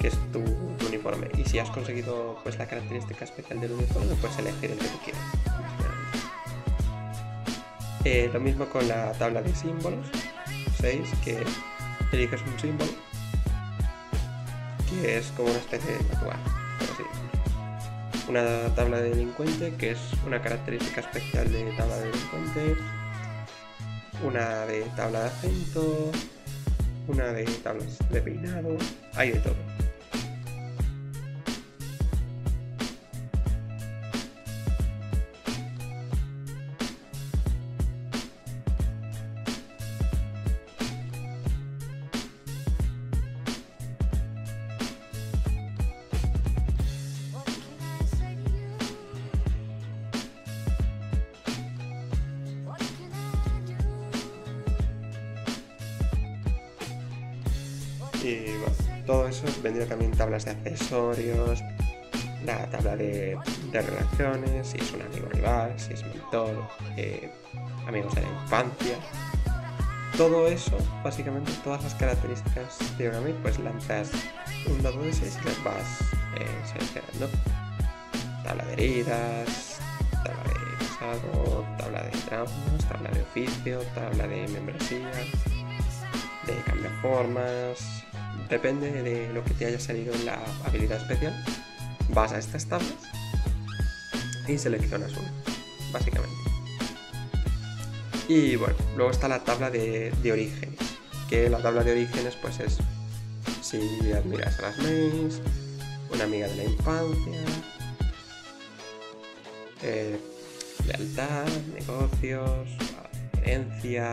que 0.00 0.08
es 0.08 0.14
tu, 0.32 0.44
uniforme. 0.86 1.26
Y 1.36 1.44
si 1.44 1.58
has 1.58 1.70
conseguido 1.70 2.38
pues 2.44 2.56
la 2.56 2.68
característica 2.68 3.24
especial 3.24 3.60
del 3.60 3.72
uniforme, 3.72 4.14
puedes 4.20 4.38
elegir 4.38 4.70
el 4.70 4.78
que 4.78 4.86
tú 4.86 4.98
quieras. 5.04 5.59
Eh, 8.04 8.30
lo 8.32 8.40
mismo 8.40 8.64
con 8.66 8.88
la 8.88 9.12
tabla 9.12 9.42
de 9.42 9.54
símbolos, 9.54 10.06
6, 10.80 11.00
que 11.22 11.44
eliges 12.12 12.40
un 12.42 12.58
símbolo, 12.58 12.90
que 14.88 15.18
es 15.18 15.26
como 15.36 15.50
una 15.50 15.58
especie 15.58 15.92
de 15.92 16.04
tatuaje, 16.04 16.40
Una 18.28 18.74
tabla 18.74 18.98
de 18.98 19.10
delincuente, 19.10 19.74
que 19.74 19.90
es 19.90 19.98
una 20.26 20.40
característica 20.40 21.00
especial 21.02 21.52
de 21.52 21.72
tabla 21.72 21.96
de 21.96 22.06
delincuente. 22.06 22.76
Una 24.22 24.66
de 24.66 24.82
tabla 24.96 25.20
de 25.20 25.26
acento, 25.26 26.10
una 27.08 27.32
de 27.32 27.44
tablas 27.44 27.98
de 28.10 28.20
peinado, 28.20 28.76
hay 29.14 29.32
de 29.32 29.40
todo. 29.40 29.69
De 60.44 60.52
accesorios, 60.52 61.62
la 62.44 62.66
tabla 62.70 62.96
de, 62.96 63.38
relaciones, 63.72 64.68
si 64.68 64.78
es 64.78 64.92
un 64.92 65.02
amigo 65.02 65.28
rival, 65.30 65.72
si 65.76 65.94
es 65.94 66.04
mentor, 66.04 66.66
eh, 66.96 67.30
amigos 67.86 68.14
de 68.14 68.22
la 68.22 68.28
infancia. 68.28 68.96
Todo 70.16 70.48
eso, 70.48 70.76
básicamente 71.02 71.52
todas 71.64 71.82
las 71.82 71.94
características 71.94 72.78
de 72.98 73.08
Orami, 73.08 73.32
pues 73.42 73.58
lanzas 73.58 74.10
un 74.66 74.82
dado 74.82 75.00
de 75.02 75.12
6 75.12 75.38
y 75.40 75.44
las 75.46 75.64
vas 75.64 76.00
eh, 76.36 76.46
seleccionando. 76.66 77.28
Tabla 78.44 78.64
de 78.64 78.72
heridas, 78.72 79.78
tabla 80.10 80.42
de 80.42 80.84
pasado, 80.84 81.66
tabla 81.78 82.02
de 82.02 82.10
traumas, 82.10 82.88
tabla 82.88 83.10
de 83.10 83.22
oficio, 83.22 83.80
tabla 83.94 84.26
de 84.26 84.48
membresía, 84.48 85.10
de 86.46 86.90
formas, 87.00 88.04
depende 88.50 88.90
de 89.02 89.32
lo 89.32 89.44
que 89.44 89.54
te 89.54 89.66
haya 89.66 89.80
salido 89.80 90.12
en 90.12 90.26
la 90.26 90.42
habilidad 90.64 91.00
especial, 91.00 91.32
vas 92.08 92.32
a 92.32 92.38
estas 92.38 92.66
tablas 92.66 92.92
y 94.48 94.58
seleccionas 94.58 95.12
una, 95.12 95.32
básicamente. 95.92 96.36
Y 98.28 98.56
bueno, 98.56 98.74
luego 98.96 99.10
está 99.10 99.28
la 99.28 99.40
tabla 99.40 99.70
de, 99.70 100.12
orígenes, 100.30 100.78
que 101.28 101.48
la 101.48 101.62
tabla 101.62 101.84
de 101.84 101.92
orígenes 101.92 102.36
pues 102.36 102.60
es 102.60 102.78
si 103.62 104.12
admiras 104.12 104.58
a 104.58 104.62
las 104.62 104.78
mains, 104.78 105.40
una 106.12 106.24
amiga 106.24 106.48
de 106.48 106.56
la 106.56 106.64
infancia, 106.64 107.42
eh, 109.82 110.18
lealtad, 110.86 111.46
negocios, 111.74 112.68
herencia, 113.42 114.12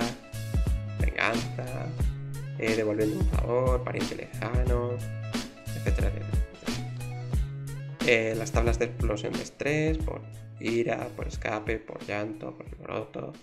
venganza, 0.99 1.87
eh, 2.59 2.75
devolviendo 2.75 3.19
un 3.19 3.25
favor, 3.27 3.83
pariente 3.83 4.15
lejano, 4.15 4.91
etcétera, 5.75 6.11
eh, 8.07 8.35
las 8.37 8.53
tablas 8.53 8.79
de 8.79 8.85
explosión 8.85 9.33
de 9.33 9.43
estrés, 9.43 9.97
por 9.97 10.21
ira, 10.61 11.09
por 11.15 11.27
escape, 11.27 11.77
por 11.77 12.01
llanto, 12.05 12.55
por 12.55 12.65
alboroto, 12.65 13.33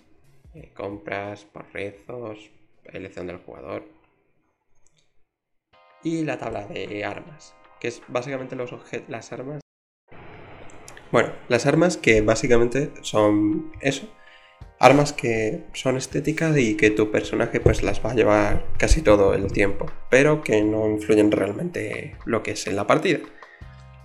eh, 0.54 0.72
compras, 0.74 1.44
por 1.44 1.70
rezos, 1.72 2.50
elección 2.84 3.26
del 3.26 3.38
jugador. 3.38 3.84
Y 6.02 6.24
la 6.24 6.38
tabla 6.38 6.66
de 6.66 7.04
armas, 7.04 7.54
que 7.78 7.88
es 7.88 8.02
básicamente 8.08 8.56
los 8.56 8.72
las 9.08 9.32
armas. 9.32 9.60
Bueno, 11.12 11.32
las 11.48 11.66
armas 11.66 11.98
que 11.98 12.22
básicamente 12.22 12.90
son 13.02 13.70
eso. 13.80 14.08
Armas 14.78 15.12
que 15.12 15.64
son 15.72 15.96
estéticas 15.96 16.56
y 16.58 16.76
que 16.76 16.90
tu 16.90 17.10
personaje 17.10 17.60
pues 17.60 17.82
las 17.82 18.04
va 18.04 18.10
a 18.10 18.14
llevar 18.14 18.66
casi 18.76 19.02
todo 19.02 19.34
el 19.34 19.52
tiempo, 19.52 19.86
pero 20.10 20.42
que 20.42 20.62
no 20.62 20.88
influyen 20.88 21.30
realmente 21.30 22.16
lo 22.24 22.42
que 22.42 22.52
es 22.52 22.66
en 22.66 22.76
la 22.76 22.86
partida. 22.86 23.20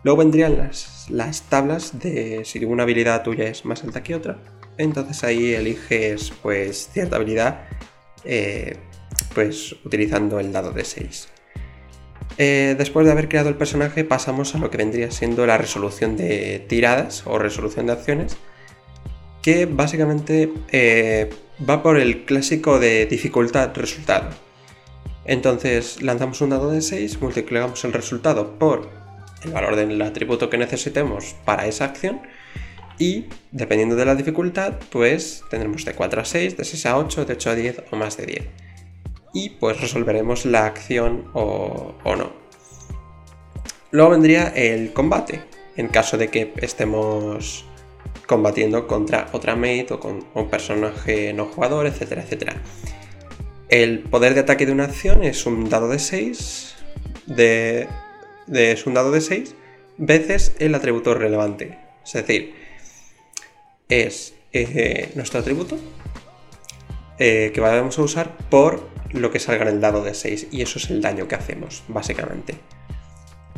Luego 0.03 0.19
vendrían 0.19 0.57
las, 0.57 1.07
las 1.09 1.41
tablas 1.49 1.99
de 1.99 2.45
si 2.45 2.63
una 2.63 2.83
habilidad 2.83 3.23
tuya 3.23 3.45
es 3.45 3.65
más 3.65 3.83
alta 3.83 4.03
que 4.03 4.15
otra. 4.15 4.39
Entonces 4.77 5.23
ahí 5.23 5.53
eliges 5.53 6.31
pues 6.41 6.89
cierta 6.93 7.17
habilidad 7.17 7.67
eh, 8.23 8.77
pues 9.33 9.75
utilizando 9.83 10.39
el 10.39 10.53
dado 10.53 10.71
de 10.71 10.85
6. 10.85 11.27
Eh, 12.37 12.75
después 12.77 13.05
de 13.05 13.11
haber 13.11 13.27
creado 13.27 13.49
el 13.49 13.55
personaje 13.55 14.05
pasamos 14.05 14.55
a 14.55 14.59
lo 14.59 14.69
que 14.69 14.77
vendría 14.77 15.11
siendo 15.11 15.45
la 15.45 15.57
resolución 15.57 16.15
de 16.15 16.65
tiradas 16.69 17.23
o 17.25 17.37
resolución 17.37 17.87
de 17.87 17.93
acciones 17.93 18.37
que 19.41 19.65
básicamente 19.65 20.51
eh, 20.71 21.29
va 21.67 21.83
por 21.83 21.97
el 21.97 22.25
clásico 22.25 22.79
de 22.79 23.05
dificultad 23.05 23.75
resultado. 23.75 24.29
Entonces 25.25 26.01
lanzamos 26.01 26.41
un 26.41 26.49
dado 26.49 26.71
de 26.71 26.81
6, 26.81 27.21
multiplicamos 27.21 27.83
el 27.83 27.93
resultado 27.93 28.57
por 28.57 28.89
el 29.43 29.51
valor 29.51 29.75
del 29.75 30.01
atributo 30.01 30.49
que 30.49 30.57
necesitemos 30.57 31.35
para 31.45 31.67
esa 31.67 31.85
acción 31.85 32.21
y 32.97 33.25
dependiendo 33.51 33.95
de 33.95 34.05
la 34.05 34.15
dificultad 34.15 34.73
pues 34.91 35.43
tendremos 35.49 35.85
de 35.85 35.93
4 35.93 36.21
a 36.21 36.25
6, 36.25 36.57
de 36.57 36.65
6 36.65 36.85
a 36.87 36.97
8, 36.97 37.25
de 37.25 37.33
8 37.33 37.49
a 37.49 37.55
10 37.55 37.83
o 37.91 37.95
más 37.95 38.17
de 38.17 38.25
10 38.25 38.45
y 39.33 39.49
pues 39.51 39.79
resolveremos 39.79 40.45
la 40.45 40.65
acción 40.65 41.25
o, 41.33 41.95
no. 42.05 42.31
Luego 43.91 44.11
vendría 44.11 44.47
el 44.49 44.93
combate, 44.93 45.41
en 45.75 45.87
caso 45.87 46.17
de 46.17 46.29
que 46.29 46.53
estemos 46.57 47.65
combatiendo 48.27 48.87
contra 48.87 49.29
otra 49.33 49.55
mate 49.55 49.87
o 49.91 49.99
con 49.99 50.25
un 50.33 50.49
personaje 50.49 51.33
no 51.33 51.45
jugador, 51.45 51.87
etcétera, 51.87 52.23
etcétera. 52.23 52.61
El 53.69 53.99
poder 53.99 54.33
de 54.33 54.41
ataque 54.41 54.65
de 54.65 54.71
una 54.71 54.85
acción 54.85 55.23
es 55.23 55.45
un 55.45 55.69
dado 55.69 55.89
de 55.89 55.99
6 55.99 56.75
de 57.27 57.87
es 58.51 58.85
un 58.87 58.95
dado 58.95 59.11
de 59.11 59.21
6 59.21 59.55
veces 59.97 60.55
el 60.59 60.73
atributo 60.73 61.13
relevante. 61.13 61.77
Es 62.05 62.13
decir, 62.13 62.55
es 63.89 64.33
eh, 64.53 65.11
nuestro 65.15 65.39
atributo 65.39 65.77
eh, 67.19 67.51
que 67.53 67.61
vamos 67.61 67.99
a 67.99 68.01
usar 68.01 68.37
por 68.49 68.87
lo 69.11 69.31
que 69.31 69.39
salga 69.39 69.63
en 69.63 69.69
el 69.75 69.81
dado 69.81 70.03
de 70.03 70.13
6 70.13 70.47
y 70.51 70.61
eso 70.61 70.79
es 70.79 70.89
el 70.89 71.01
daño 71.01 71.27
que 71.27 71.35
hacemos, 71.35 71.83
básicamente. 71.87 72.55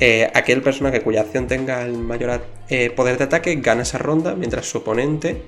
Eh, 0.01 0.29
aquel 0.33 0.61
personaje 0.61 1.01
cuya 1.01 1.21
acción 1.21 1.47
tenga 1.47 1.83
el 1.83 1.93
mayor 1.93 2.41
poder 2.95 3.17
de 3.17 3.23
ataque 3.23 3.55
gana 3.57 3.83
esa 3.83 3.99
ronda 3.99 4.35
mientras 4.35 4.65
su 4.65 4.79
oponente 4.79 5.43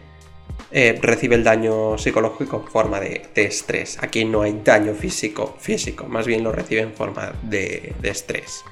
recibe 0.71 1.35
el 1.35 1.43
daño 1.43 1.97
psicológico 1.97 2.63
en 2.65 2.71
forma 2.71 2.99
de, 2.99 3.29
estrés. 3.35 3.97
Aquí 4.01 4.25
no 4.25 4.43
hay 4.43 4.61
daño 4.63 4.93
físico, 4.93 5.55
físico, 5.59 6.05
más 6.05 6.25
bien 6.25 6.43
lo 6.43 6.51
recibe 6.51 6.81
en 6.81 6.93
forma 6.93 7.33
de 7.43 7.93
estrés. 8.03 8.63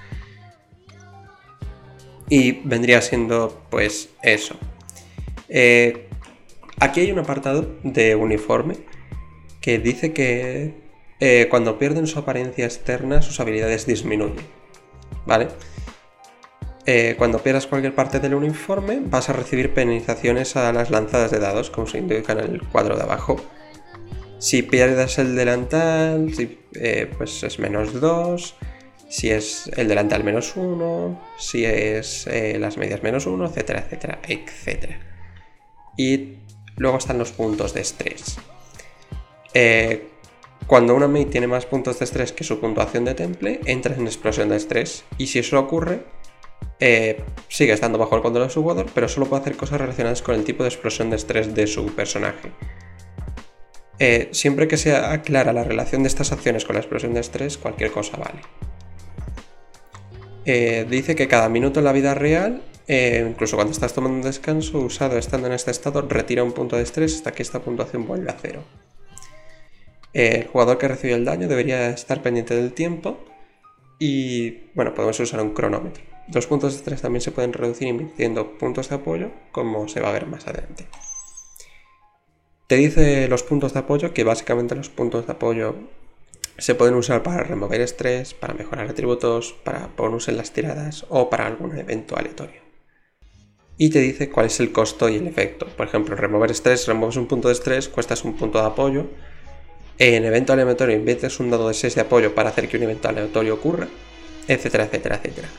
Y 2.32 2.62
vendría 2.64 3.02
siendo 3.02 3.62
pues 3.70 4.08
eso. 4.24 4.56
Eh, 5.50 6.08
aquí 6.80 7.02
hay 7.02 7.12
un 7.12 7.20
apartado 7.20 7.76
de 7.84 8.16
uniforme 8.16 8.78
que 9.60 9.80
dice 9.80 10.14
que 10.14 10.74
eh, 11.20 11.48
cuando 11.50 11.78
pierden 11.78 12.08
su 12.08 12.18
apariencia 12.18 12.64
externa 12.64 13.22
sus 13.22 13.42
habilidades 13.42 13.86
disminuyen. 13.86 14.46
¿Vale? 15.26 15.50
Eh, 16.86 17.16
cuando 17.18 17.40
pierdas 17.44 17.68
cualquier 17.68 17.94
parte 17.94 18.20
del 18.20 18.34
uniforme 18.34 19.00
vas 19.04 19.30
a 19.30 19.34
recibir 19.34 19.74
penalizaciones 19.74 20.56
a 20.56 20.74
las 20.74 20.90
lanzadas 20.90 21.32
de 21.32 21.40
dados, 21.40 21.70
como 21.70 21.88
se 21.88 22.00
indica 22.00 22.34
en 22.34 22.40
el 22.40 22.62
cuadro 22.64 22.96
de 22.96 23.04
abajo. 23.04 23.38
Si 24.40 24.64
pierdes 24.64 25.20
el 25.20 25.36
delantal, 25.36 26.32
pues 27.18 27.44
es 27.44 27.60
menos 27.60 28.00
2 28.00 28.56
si 29.12 29.30
es 29.30 29.70
el 29.76 29.90
delantal 29.90 30.24
menos 30.24 30.56
uno, 30.56 31.22
si 31.38 31.66
es 31.66 32.28
eh, 32.28 32.58
las 32.58 32.78
medias 32.78 33.04
menos 33.04 33.26
uno, 33.26 33.46
etcétera, 33.46 33.82
etcétera, 33.86 34.22
etcétera. 34.26 35.00
Y 35.98 36.38
luego 36.78 36.98
están 36.98 37.18
los 37.18 37.34
puntos 37.34 37.74
de 37.74 37.82
estrés. 37.82 38.38
Eh, 39.54 40.08
cuando 40.66 40.96
una 40.96 41.10
mate 41.10 41.26
tiene 41.26 41.48
más 41.48 41.66
puntos 41.66 42.00
de 42.00 42.06
estrés 42.06 42.32
que 42.32 42.46
su 42.46 42.62
puntuación 42.62 43.04
de 43.04 43.14
temple, 43.14 43.60
entra 43.66 43.96
en 43.96 44.08
explosión 44.08 44.48
de 44.48 44.56
estrés. 44.56 45.04
Y 45.18 45.28
si 45.28 45.40
eso 45.40 45.60
ocurre, 45.60 46.06
eh, 46.82 47.24
sigue 47.48 47.72
estando 47.72 47.98
bajo 47.98 48.18
el 48.18 48.22
control 48.22 48.48
de 48.48 48.54
su 48.54 48.62
jugador, 48.62 48.88
pero 48.94 49.08
solo 49.08 49.28
puede 49.28 49.44
hacer 49.44 49.56
cosas 49.56 49.80
relacionadas 49.80 50.22
con 50.22 50.36
el 50.36 50.44
tipo 50.44 50.64
de 50.64 50.70
explosión 50.70 51.10
de 51.10 51.16
estrés 51.16 51.56
de 51.56 51.68
su 51.68 51.86
personaje. 51.96 52.52
siempre 54.32 54.68
que 54.68 54.78
sea 54.78 55.22
clara 55.22 55.54
la 55.54 55.64
relación 55.64 56.04
de 56.04 56.10
estas 56.10 56.34
acciones 56.34 56.66
con 56.66 56.74
la 56.76 56.82
explosión 56.82 57.14
de 57.14 57.22
estrés, 57.22 57.58
cualquier 57.58 57.92
cosa 57.92 58.18
vale. 58.18 58.42
Eh, 60.46 60.88
dice 60.90 61.16
que 61.16 61.28
cada 61.28 61.50
minuto 61.50 61.80
en 61.80 61.86
la 61.86 61.92
vida 61.92 62.14
real, 62.16 62.64
eh, 62.88 63.26
incluso 63.30 63.56
cuando 63.56 63.72
estás 63.72 63.94
tomando 63.94 64.18
un 64.18 64.24
descanso, 64.24 64.80
usado 64.80 65.18
estando 65.18 65.48
en 65.48 65.54
este 65.54 65.72
estado, 65.72 66.02
retira 66.02 66.44
un 66.44 66.52
punto 66.52 66.76
de 66.78 66.84
estrés 66.84 67.16
hasta 67.16 67.32
que 67.32 67.44
esta 67.44 67.60
puntuación 67.60 68.08
vuelve 68.08 68.32
a 68.32 68.38
cero. 68.42 68.64
el 70.14 70.48
jugador 70.48 70.78
que 70.78 70.88
recibe 70.90 71.14
el 71.14 71.24
daño 71.24 71.48
debería 71.48 71.90
estar 71.90 72.22
pendiente 72.22 72.54
del 72.56 72.74
tiempo 72.74 73.20
y, 73.98 74.72
bueno, 74.74 74.94
podemos 74.94 75.20
usar 75.20 75.42
un 75.42 75.54
cronómetro. 75.54 76.11
Los 76.34 76.48
puntos 76.48 76.74
de 76.74 76.78
estrés 76.80 77.02
también 77.02 77.22
se 77.22 77.32
pueden 77.32 77.54
reducir 77.54 77.88
invirtiendo 77.88 78.58
puntos 78.58 78.90
de 78.90 78.96
apoyo, 78.96 79.32
como 79.52 79.88
se 79.88 80.00
va 80.00 80.10
a 80.10 80.14
ver 80.14 80.28
más 80.28 80.48
adelante. 80.48 80.88
Te 82.68 82.78
dice 82.78 83.28
los 83.28 83.44
puntos 83.44 83.74
de 83.74 83.80
apoyo, 83.80 84.14
que 84.14 84.24
básicamente 84.24 84.76
los 84.76 84.90
puntos 84.90 85.26
de 85.28 85.34
apoyo 85.34 85.76
se 86.58 86.76
pueden 86.76 86.96
usar 86.96 87.24
para 87.24 87.44
remover 87.44 87.82
estrés, 87.82 88.34
para 88.34 88.54
mejorar 88.54 88.88
atributos, 88.88 89.54
para 89.64 89.90
bonus 89.98 90.28
en 90.28 90.38
las 90.38 90.52
tiradas 90.52 91.06
o 91.10 91.30
para 91.30 91.48
algún 91.48 91.78
evento 91.78 92.16
aleatorio. 92.16 92.62
Y 93.78 93.90
te 93.90 94.00
dice 94.00 94.30
cuál 94.30 94.46
es 94.46 94.60
el 94.60 94.72
costo 94.72 95.10
y 95.10 95.16
el 95.16 95.28
efecto. 95.28 95.66
Por 95.76 95.88
ejemplo, 95.88 96.16
remover 96.16 96.52
estrés, 96.52 96.88
removes 96.88 97.18
un 97.18 97.28
punto 97.28 97.48
de 97.48 97.56
estrés, 97.56 97.90
cuestas 97.90 98.24
un 98.24 98.38
punto 98.38 98.60
de 98.62 98.68
apoyo. 98.68 99.08
En 99.98 100.24
evento 100.24 100.54
aleatorio 100.54 100.96
inviertes 100.96 101.40
un 101.40 101.50
dado 101.50 101.68
de 101.68 101.74
6 101.74 101.96
de 101.96 102.02
apoyo 102.02 102.36
para 102.36 102.50
hacer 102.50 102.70
que 102.70 102.78
un 102.78 102.84
evento 102.84 103.10
aleatorio 103.10 103.56
ocurra, 103.56 103.88
etcétera, 104.48 104.86
etcétera, 104.86 105.16
etcétera. 105.16 105.50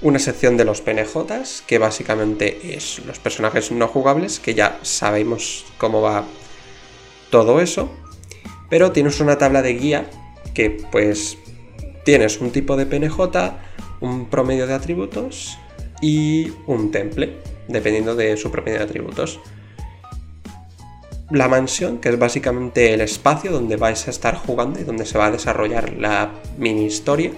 Una 0.00 0.18
sección 0.18 0.56
de 0.56 0.64
los 0.64 0.80
PNJs, 0.80 1.62
que 1.66 1.78
básicamente 1.78 2.74
es 2.76 3.00
los 3.04 3.18
personajes 3.18 3.72
no 3.72 3.88
jugables, 3.88 4.38
que 4.38 4.54
ya 4.54 4.78
sabemos 4.82 5.64
cómo 5.78 6.00
va 6.00 6.24
todo 7.30 7.60
eso 7.60 7.90
pero 8.68 8.92
tienes 8.92 9.20
una 9.20 9.38
tabla 9.38 9.62
de 9.62 9.74
guía 9.74 10.10
que 10.54 10.70
pues 10.70 11.38
tienes 12.04 12.40
un 12.40 12.50
tipo 12.50 12.76
de 12.76 12.86
PNJ, 12.86 13.18
un 14.00 14.28
promedio 14.28 14.66
de 14.66 14.74
atributos 14.74 15.58
y 16.00 16.52
un 16.66 16.90
temple, 16.90 17.36
dependiendo 17.68 18.14
de 18.14 18.36
su 18.36 18.50
promedio 18.50 18.78
de 18.78 18.84
atributos. 18.84 19.40
La 21.30 21.48
mansión, 21.48 21.98
que 21.98 22.08
es 22.08 22.18
básicamente 22.18 22.94
el 22.94 23.02
espacio 23.02 23.50
donde 23.52 23.76
vais 23.76 24.06
a 24.06 24.10
estar 24.10 24.34
jugando 24.34 24.80
y 24.80 24.84
donde 24.84 25.04
se 25.04 25.18
va 25.18 25.26
a 25.26 25.30
desarrollar 25.30 25.92
la 25.92 26.32
mini 26.56 26.86
historia. 26.86 27.32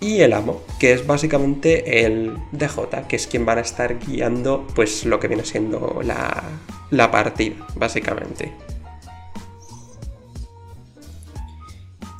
Y 0.00 0.20
el 0.20 0.32
amo, 0.34 0.62
que 0.78 0.92
es 0.92 1.06
básicamente 1.06 2.04
el 2.04 2.36
DJ, 2.52 3.06
que 3.08 3.16
es 3.16 3.26
quien 3.26 3.48
va 3.48 3.54
a 3.54 3.60
estar 3.60 3.98
guiando 3.98 4.66
pues 4.74 5.06
lo 5.06 5.18
que 5.18 5.28
viene 5.28 5.44
siendo 5.44 6.00
la, 6.04 6.42
la 6.90 7.10
partida, 7.10 7.66
básicamente. 7.76 8.52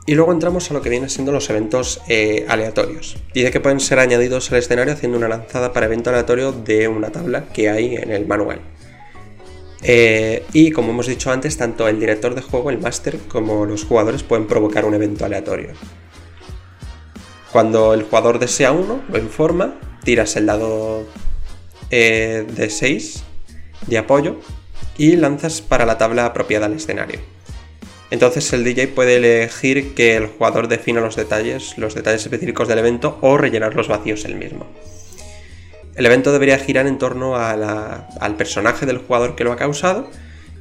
Y 0.08 0.14
luego 0.14 0.32
entramos 0.32 0.70
a 0.70 0.74
lo 0.74 0.82
que 0.82 0.88
vienen 0.88 1.10
siendo 1.10 1.32
los 1.32 1.50
eventos 1.50 2.00
eh, 2.08 2.46
aleatorios. 2.48 3.16
Dice 3.34 3.50
que 3.50 3.58
pueden 3.58 3.80
ser 3.80 3.98
añadidos 3.98 4.52
al 4.52 4.58
escenario 4.58 4.94
haciendo 4.94 5.18
una 5.18 5.26
lanzada 5.26 5.72
para 5.72 5.86
evento 5.86 6.10
aleatorio 6.10 6.52
de 6.52 6.86
una 6.86 7.10
tabla 7.10 7.48
que 7.52 7.68
hay 7.68 7.96
en 7.96 8.12
el 8.12 8.24
manual. 8.24 8.60
Eh, 9.82 10.44
y 10.52 10.70
como 10.70 10.90
hemos 10.90 11.08
dicho 11.08 11.32
antes, 11.32 11.56
tanto 11.56 11.88
el 11.88 11.98
director 11.98 12.36
de 12.36 12.40
juego, 12.40 12.70
el 12.70 12.78
máster, 12.78 13.18
como 13.28 13.66
los 13.66 13.84
jugadores 13.84 14.22
pueden 14.22 14.46
provocar 14.46 14.84
un 14.84 14.94
evento 14.94 15.24
aleatorio. 15.24 15.70
Cuando 17.56 17.94
el 17.94 18.02
jugador 18.02 18.38
desea 18.38 18.70
uno, 18.70 19.02
lo 19.10 19.16
informa, 19.16 19.76
tiras 20.04 20.36
el 20.36 20.44
dado 20.44 21.06
eh, 21.90 22.44
de 22.46 22.68
6 22.68 23.24
de 23.86 23.96
apoyo 23.96 24.36
y 24.98 25.16
lanzas 25.16 25.62
para 25.62 25.86
la 25.86 25.96
tabla 25.96 26.26
apropiada 26.26 26.66
al 26.66 26.74
escenario. 26.74 27.18
Entonces 28.10 28.52
el 28.52 28.62
DJ 28.62 28.88
puede 28.88 29.16
elegir 29.16 29.94
que 29.94 30.16
el 30.16 30.26
jugador 30.26 30.68
defina 30.68 31.00
los 31.00 31.16
detalles, 31.16 31.78
los 31.78 31.94
detalles 31.94 32.24
específicos 32.24 32.68
del 32.68 32.80
evento 32.80 33.16
o 33.22 33.38
rellenar 33.38 33.74
los 33.74 33.88
vacíos 33.88 34.26
él 34.26 34.34
mismo. 34.34 34.66
El 35.94 36.04
evento 36.04 36.32
debería 36.32 36.58
girar 36.58 36.86
en 36.86 36.98
torno 36.98 37.36
al 37.36 38.36
personaje 38.36 38.84
del 38.84 38.98
jugador 38.98 39.34
que 39.34 39.44
lo 39.44 39.52
ha 39.52 39.56
causado 39.56 40.10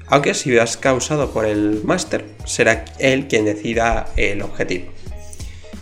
Aunque 0.08 0.34
si 0.34 0.58
has 0.58 0.77
causado 0.77 1.31
por 1.31 1.45
el 1.45 1.81
máster, 1.84 2.23
será 2.45 2.86
él 2.99 3.27
quien 3.27 3.43
decida 3.43 4.08
el 4.15 4.41
objetivo. 4.43 4.93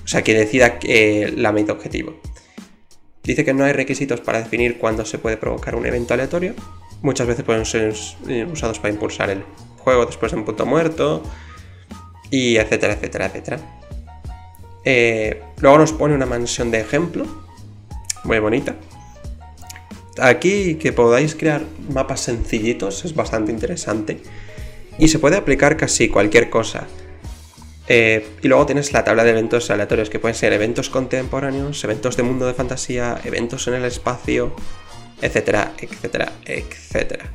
O 0.04 0.08
sea, 0.08 0.22
quien 0.22 0.38
decida 0.38 0.80
eh, 0.84 1.34
la 1.36 1.52
meta 1.52 1.74
objetivo. 1.74 2.20
Dice 3.24 3.46
que 3.46 3.54
no 3.54 3.64
hay 3.64 3.72
requisitos 3.72 4.20
para 4.20 4.40
definir 4.40 4.78
cuándo 4.78 5.06
se 5.06 5.18
puede 5.18 5.38
provocar 5.38 5.76
un 5.76 5.86
evento 5.86 6.14
aleatorio. 6.14 6.54
Muchas 7.02 7.26
veces 7.26 7.46
pueden 7.46 7.66
ser 7.66 7.94
usados 8.52 8.80
para 8.80 8.94
impulsar 8.94 9.30
el 9.30 9.44
juego 9.78 10.06
después 10.06 10.32
de 10.32 10.40
un 10.40 10.46
punto 10.46 10.66
muerto. 10.66 11.24
Y 12.30 12.58
etcétera, 12.58 12.94
etcétera, 12.94 13.28
etcétera. 13.28 13.60
Eh, 14.84 15.42
luego 15.60 15.78
nos 15.78 15.94
pone 15.94 16.16
una 16.16 16.26
mansión 16.26 16.72
de 16.72 16.82
ejemplo. 16.82 17.26
Muy 18.26 18.40
bonita. 18.40 18.76
Aquí 20.20 20.76
que 20.76 20.92
podáis 20.92 21.36
crear 21.36 21.62
mapas 21.90 22.22
sencillitos 22.22 23.06
es 23.06 23.16
bastante 23.16 23.52
interesante. 23.52 24.22
Y 25.00 25.08
se 25.08 25.20
puede 25.20 25.38
aplicar 25.38 25.78
casi 25.78 26.10
cualquier 26.10 26.50
cosa. 26.50 26.88
Eh, 27.88 28.38
y 28.42 28.48
luego 28.48 28.66
tienes 28.66 28.94
la 28.94 29.04
tabla 29.04 29.24
de 29.24 29.32
eventos 29.32 29.70
aleatorios, 29.70 30.10
que 30.10 30.20
pueden 30.20 30.36
ser 30.36 30.54
eventos 30.54 30.90
contemporáneos, 30.90 31.84
eventos 31.84 32.16
de 32.16 32.24
mundo 32.24 32.46
de 32.48 32.54
fantasía, 32.54 33.20
eventos 33.24 33.68
en 33.68 33.74
el 33.74 33.86
espacio, 33.86 34.56
etcétera, 35.22 35.74
etcétera, 35.78 36.32
etcétera. 36.46 37.26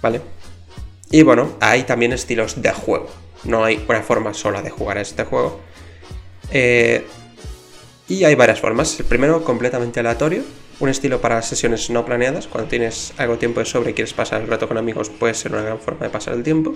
¿Vale? 0.00 0.20
Y 1.10 1.22
bueno, 1.22 1.56
hay 1.60 1.84
también 1.84 2.12
estilos 2.12 2.60
de 2.60 2.72
juego. 2.72 3.08
No 3.44 3.64
hay 3.64 3.84
una 3.88 4.02
forma 4.02 4.34
sola 4.34 4.62
de 4.62 4.70
jugar 4.70 4.98
a 4.98 5.02
este 5.02 5.24
juego. 5.24 5.60
Eh, 6.50 7.04
y 8.08 8.24
hay 8.24 8.34
varias 8.34 8.60
formas. 8.60 8.98
El 8.98 9.06
primero, 9.06 9.44
completamente 9.44 10.00
aleatorio, 10.00 10.42
un 10.80 10.88
estilo 10.88 11.20
para 11.20 11.42
sesiones 11.42 11.90
no 11.90 12.04
planeadas. 12.04 12.46
Cuando 12.46 12.68
tienes 12.68 13.12
algo 13.18 13.38
tiempo 13.38 13.60
de 13.60 13.66
sobre 13.66 13.90
y 13.90 13.94
quieres 13.94 14.14
pasar 14.14 14.42
el 14.42 14.48
rato 14.48 14.68
con 14.68 14.78
amigos, 14.78 15.10
puede 15.10 15.34
ser 15.34 15.52
una 15.52 15.62
gran 15.62 15.78
forma 15.78 16.06
de 16.06 16.10
pasar 16.10 16.34
el 16.34 16.42
tiempo. 16.42 16.74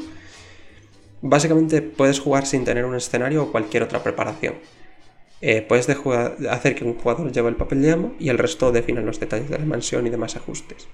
Básicamente 1.22 1.82
puedes 1.82 2.20
jugar 2.20 2.46
sin 2.46 2.64
tener 2.64 2.84
un 2.84 2.96
escenario 2.96 3.42
o 3.42 3.52
cualquier 3.52 3.82
otra 3.82 4.02
preparación. 4.02 4.54
Eh, 5.42 5.62
puedes 5.62 5.88
hacer 5.88 6.74
que 6.74 6.84
un 6.84 6.94
jugador 6.94 7.32
lleve 7.32 7.48
el 7.48 7.56
papel 7.56 7.82
de 7.82 7.92
amo 7.92 8.14
y 8.18 8.28
el 8.28 8.38
resto 8.38 8.72
defina 8.72 9.00
los 9.00 9.20
detalles 9.20 9.48
de 9.48 9.58
la 9.58 9.64
mansión 9.64 10.06
y 10.06 10.10
demás 10.10 10.36
ajustes. 10.36 10.88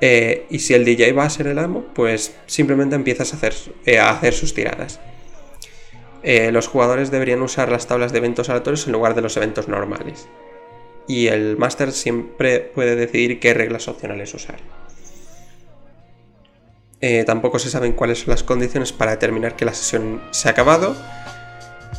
Eh, 0.00 0.46
y 0.50 0.60
si 0.60 0.74
el 0.74 0.84
DJ 0.84 1.12
va 1.12 1.24
a 1.24 1.30
ser 1.30 1.48
el 1.48 1.58
amo, 1.58 1.86
pues 1.94 2.34
simplemente 2.46 2.94
empiezas 2.94 3.32
a 3.32 3.36
hacer, 3.36 3.54
eh, 3.84 3.98
a 3.98 4.10
hacer 4.10 4.34
sus 4.34 4.54
tiradas. 4.54 5.00
los 6.22 6.66
jugadores 6.66 7.10
deberían 7.10 7.40
usar 7.42 7.70
las 7.70 7.86
tablas 7.86 8.12
de 8.12 8.18
eventos 8.18 8.50
aleatorios 8.50 8.86
en 8.86 8.92
lugar 8.92 9.14
de 9.14 9.22
los 9.22 9.36
eventos 9.36 9.68
normales 9.68 10.28
y 11.08 11.28
el 11.28 11.56
máster 11.56 11.90
siempre 11.90 12.60
puede 12.60 12.94
decidir 12.94 13.40
qué 13.40 13.54
reglas 13.54 13.88
opcionales 13.88 14.34
usar. 14.34 14.58
Eh, 17.00 17.24
tampoco 17.24 17.58
se 17.58 17.70
saben 17.70 17.92
cuáles 17.92 18.20
son 18.20 18.30
las 18.30 18.42
condiciones 18.42 18.92
para 18.92 19.12
determinar 19.12 19.56
que 19.56 19.64
la 19.64 19.74
sesión 19.74 20.20
se 20.30 20.48
ha 20.48 20.52
acabado. 20.52 20.96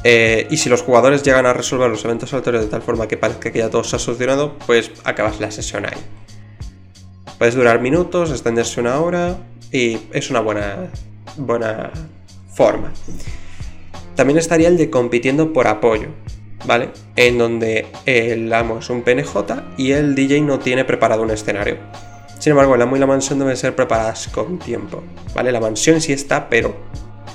Eh, 0.04 0.48
y 0.50 0.58
si 0.58 0.70
los 0.70 0.82
jugadores 0.82 1.24
llegan 1.24 1.46
a 1.46 1.54
resolver 1.54 1.90
los 1.90 2.04
eventos 2.06 2.32
aleatorios 2.34 2.64
de 2.64 2.70
tal 2.70 2.82
forma 2.82 3.08
que 3.08 3.18
parezca 3.18 3.52
que 3.52 3.60
ya 3.60 3.70
todo 3.70 3.84
se 3.84 3.96
ha 3.96 4.00
solucionado, 4.00 4.58
pues 4.66 4.92
acabas 5.04 5.40
la 5.40 5.52
sesión 5.52 5.86
ahí. 5.86 6.00
Puedes 7.38 7.56
durar 7.56 7.82
minutos, 7.82 8.32
extenderse 8.32 8.80
una 8.80 9.00
hora 9.00 9.38
y 9.72 9.98
es 10.12 10.30
una 10.30 10.42
buena, 10.42 10.90
buena 11.38 11.92
forma. 12.54 12.92
También 14.16 14.38
estaría 14.38 14.68
el 14.68 14.78
de 14.78 14.90
compitiendo 14.90 15.54
por 15.54 15.68
apoyo. 15.68 16.10
¿vale? 16.66 16.90
En 17.16 17.38
donde 17.38 17.88
el 18.06 18.52
amo 18.54 18.80
es 18.80 18.90
un 18.90 19.02
PNJ 19.02 19.36
y 19.78 19.92
el 19.92 20.16
DJ 20.16 20.42
no 20.42 20.60
tiene 20.60 20.86
preparado 20.86 21.22
un 21.22 21.32
escenario. 21.32 21.78
Sin 22.40 22.52
embargo, 22.52 22.76
el 22.76 22.82
amo 22.82 22.96
y 22.96 23.00
la 23.00 23.06
mansión 23.06 23.38
deben 23.38 23.58
ser 23.58 23.76
preparadas 23.76 24.30
con 24.30 24.60
tiempo, 24.60 25.04
¿vale? 25.36 25.52
La 25.52 25.60
mansión 25.60 26.00
sí 26.00 26.14
está, 26.14 26.50
pero 26.50 26.76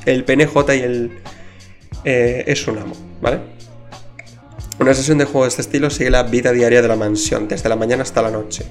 el 0.06 0.24
PNJ 0.24 0.74
y 0.74 0.80
el... 0.80 1.18
Eh, 2.04 2.44
es 2.46 2.66
un 2.66 2.78
amo, 2.78 2.94
¿vale? 3.20 3.40
Una 4.80 4.92
sesión 4.94 5.18
de 5.18 5.24
juego 5.24 5.42
de 5.42 5.50
este 5.50 5.62
estilo 5.62 5.90
sigue 5.90 6.10
la 6.10 6.22
vida 6.24 6.52
diaria 6.52 6.82
de 6.82 6.88
la 6.88 6.96
mansión, 6.96 7.48
desde 7.48 7.68
la 7.68 7.76
mañana 7.76 8.02
hasta 8.02 8.22
la 8.22 8.30
noche. 8.30 8.64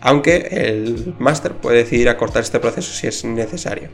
Aunque 0.00 0.48
el 0.50 1.14
máster 1.18 1.52
puede 1.52 1.78
decidir 1.78 2.08
acortar 2.08 2.42
este 2.42 2.60
proceso 2.60 2.92
si 2.92 3.08
es 3.08 3.24
necesario. 3.24 3.88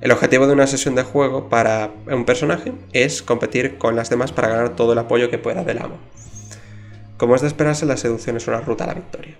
El 0.00 0.10
objetivo 0.10 0.46
de 0.46 0.52
una 0.52 0.66
sesión 0.66 0.94
de 0.94 1.02
juego 1.02 1.48
para 1.48 1.92
un 2.10 2.24
personaje 2.24 2.72
es 2.92 3.22
competir 3.22 3.78
con 3.78 3.94
las 3.94 4.10
demás 4.10 4.32
para 4.32 4.48
ganar 4.48 4.74
todo 4.74 4.94
el 4.94 4.98
apoyo 4.98 5.30
que 5.30 5.38
pueda 5.38 5.64
del 5.64 5.78
amo. 5.78 5.98
Como 7.18 7.36
es 7.36 7.42
de 7.42 7.48
esperarse, 7.48 7.86
la 7.86 7.96
seducción 7.96 8.36
es 8.36 8.48
una 8.48 8.60
ruta 8.60 8.84
a 8.84 8.88
la 8.88 8.94
victoria. 8.94 9.36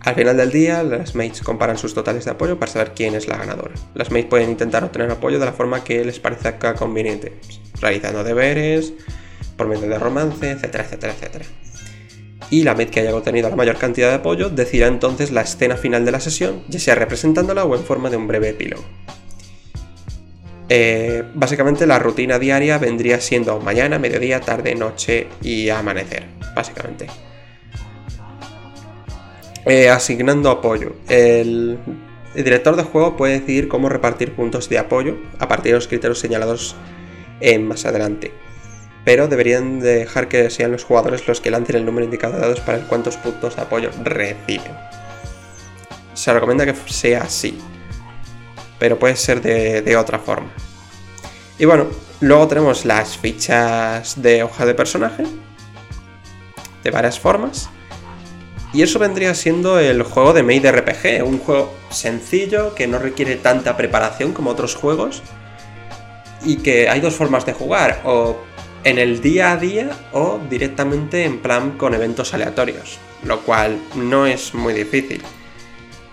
Al 0.00 0.14
final 0.14 0.36
del 0.36 0.50
día, 0.50 0.82
las 0.82 1.14
mates 1.14 1.42
comparan 1.42 1.76
sus 1.76 1.92
totales 1.92 2.24
de 2.24 2.30
apoyo 2.30 2.58
para 2.58 2.72
saber 2.72 2.92
quién 2.94 3.14
es 3.14 3.28
la 3.28 3.36
ganadora. 3.36 3.74
Las 3.94 4.10
mates 4.10 4.26
pueden 4.26 4.50
intentar 4.50 4.82
obtener 4.82 5.10
apoyo 5.10 5.38
de 5.38 5.44
la 5.44 5.52
forma 5.52 5.84
que 5.84 6.04
les 6.04 6.18
parezca 6.18 6.74
conveniente, 6.74 7.34
realizando 7.80 8.24
deberes, 8.24 8.94
por 9.56 9.68
medio 9.68 9.88
de 9.88 9.98
romance, 9.98 10.50
etcétera, 10.50 10.84
etcétera, 10.84 11.12
etcétera. 11.12 11.44
Y 12.48 12.62
la 12.62 12.72
mate 12.72 12.88
que 12.88 13.00
haya 13.00 13.14
obtenido 13.14 13.50
la 13.50 13.56
mayor 13.56 13.76
cantidad 13.76 14.08
de 14.08 14.14
apoyo 14.14 14.48
decidirá 14.48 14.88
entonces 14.88 15.30
la 15.30 15.42
escena 15.42 15.76
final 15.76 16.04
de 16.04 16.12
la 16.12 16.20
sesión, 16.20 16.62
ya 16.68 16.80
sea 16.80 16.94
representándola 16.94 17.64
o 17.64 17.76
en 17.76 17.84
forma 17.84 18.08
de 18.08 18.16
un 18.16 18.26
breve 18.26 18.48
epílogo. 18.48 18.82
Eh, 20.70 21.24
básicamente 21.34 21.86
la 21.86 21.98
rutina 21.98 22.38
diaria 22.38 22.78
vendría 22.78 23.20
siendo 23.20 23.60
mañana, 23.60 23.98
mediodía, 23.98 24.40
tarde, 24.40 24.74
noche 24.74 25.26
y 25.42 25.68
amanecer, 25.68 26.24
básicamente. 26.54 27.06
Eh, 29.66 29.90
asignando 29.90 30.50
apoyo. 30.50 30.94
El, 31.08 31.78
director 32.34 32.76
de 32.76 32.84
juego 32.84 33.16
puede 33.16 33.40
decidir 33.40 33.68
cómo 33.68 33.88
repartir 33.88 34.34
puntos 34.34 34.68
de 34.68 34.78
apoyo 34.78 35.18
a 35.38 35.48
partir 35.48 35.72
de 35.72 35.78
los 35.78 35.88
criterios 35.88 36.18
señalados 36.18 36.76
en 37.40 37.68
más 37.68 37.84
adelante. 37.84 38.32
Pero 39.04 39.28
deberían 39.28 39.80
dejar 39.80 40.28
que 40.28 40.48
sean 40.50 40.72
los 40.72 40.84
jugadores 40.84 41.26
los 41.26 41.40
que 41.40 41.50
lancen 41.50 41.76
el 41.76 41.84
número 41.84 42.04
indicado 42.04 42.34
de 42.34 42.40
dados 42.40 42.60
para 42.60 42.78
el 42.78 42.86
cuántos 42.86 43.16
puntos 43.16 43.56
de 43.56 43.62
apoyo 43.62 43.90
reciben. 44.02 44.72
Se 46.14 46.32
recomienda 46.32 46.66
que 46.66 46.74
sea 46.86 47.22
así, 47.22 47.58
pero 48.78 48.98
puede 48.98 49.16
ser 49.16 49.40
de, 49.42 49.96
otra 49.96 50.18
forma. 50.18 50.50
Y 51.58 51.64
bueno, 51.64 51.86
luego 52.20 52.48
tenemos 52.48 52.84
las 52.84 53.16
fichas 53.18 54.20
de 54.20 54.42
hoja 54.42 54.66
de 54.66 54.74
personaje, 54.74 55.24
de 56.82 56.90
varias 56.90 57.18
formas. 57.18 57.70
Y 58.72 58.82
eso 58.82 58.98
vendría 58.98 59.34
siendo 59.34 59.78
el 59.78 60.02
juego 60.02 60.32
de 60.32 60.42
Made 60.42 60.70
RPG, 60.70 61.24
un 61.24 61.38
juego 61.38 61.74
sencillo 61.90 62.74
que 62.74 62.86
no 62.86 62.98
requiere 62.98 63.36
tanta 63.36 63.76
preparación 63.76 64.32
como 64.32 64.50
otros 64.50 64.74
juegos. 64.74 65.22
Y 66.44 66.56
que 66.58 66.88
hay 66.88 67.00
dos 67.00 67.14
formas 67.14 67.44
de 67.44 67.52
jugar, 67.52 68.00
o 68.04 68.38
en 68.84 68.98
el 68.98 69.20
día 69.20 69.52
a 69.52 69.56
día 69.56 69.90
o 70.12 70.40
directamente 70.48 71.24
en 71.24 71.40
plan 71.40 71.72
con 71.72 71.94
eventos 71.94 72.32
aleatorios, 72.32 72.98
lo 73.24 73.40
cual 73.40 73.78
no 73.94 74.26
es 74.26 74.54
muy 74.54 74.72
difícil. 74.72 75.20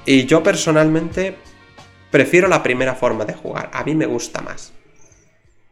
Y 0.06 0.26
yo 0.26 0.44
personalmente 0.44 1.38
Prefiero 2.12 2.48
la 2.48 2.64
primera 2.64 2.96
forma 2.96 3.26
de 3.26 3.34
jugar, 3.34 3.70
a 3.74 3.84
mí 3.84 3.94
me 3.94 4.06
gusta 4.06 4.42
más. 4.42 4.72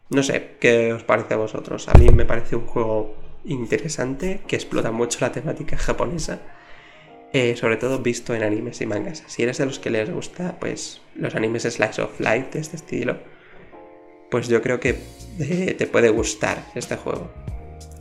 No 0.09 0.21
sé, 0.21 0.57
¿qué 0.59 0.91
os 0.91 1.03
parece 1.03 1.33
a 1.33 1.37
vosotros? 1.37 1.87
A 1.87 1.97
mí 1.97 2.09
me 2.09 2.25
parece 2.25 2.57
un 2.57 2.67
juego 2.67 3.15
interesante, 3.45 4.41
que 4.45 4.57
explota 4.57 4.91
mucho 4.91 5.19
la 5.21 5.31
temática 5.31 5.77
japonesa, 5.77 6.41
eh, 7.35 7.55
sobre 7.57 7.75
todo 7.75 7.99
visto 7.99 8.33
en 8.33 8.43
animes 8.43 8.79
y 8.79 8.85
mangas. 8.85 9.23
Si 9.27 9.43
eres 9.43 9.57
de 9.57 9.65
los 9.65 9.79
que 9.79 9.89
les 9.89 10.09
gusta, 10.09 10.57
pues 10.59 11.01
los 11.15 11.35
animes 11.35 11.63
slice 11.63 12.01
of 12.01 12.19
life 12.19 12.47
de 12.53 12.59
este 12.59 12.77
estilo, 12.77 13.17
pues 14.31 14.47
yo 14.47 14.61
creo 14.61 14.79
que 14.79 14.97
eh, 15.39 15.75
te 15.77 15.85
puede 15.85 16.09
gustar 16.09 16.65
este 16.75 16.95
juego. 16.95 17.29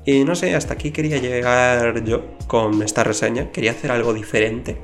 Y 0.07 0.23
no 0.23 0.37
sé, 0.37 0.55
hasta 0.55 0.75
aquí 0.75 0.93
quería 0.93 1.19
llegar 1.19 2.05
yo 2.05 2.37
con 2.47 2.83
esta 2.83 3.03
reseña, 3.03 3.51
quería 3.51 3.73
hacer 3.73 3.91
algo 3.91 4.15
diferente 4.15 4.77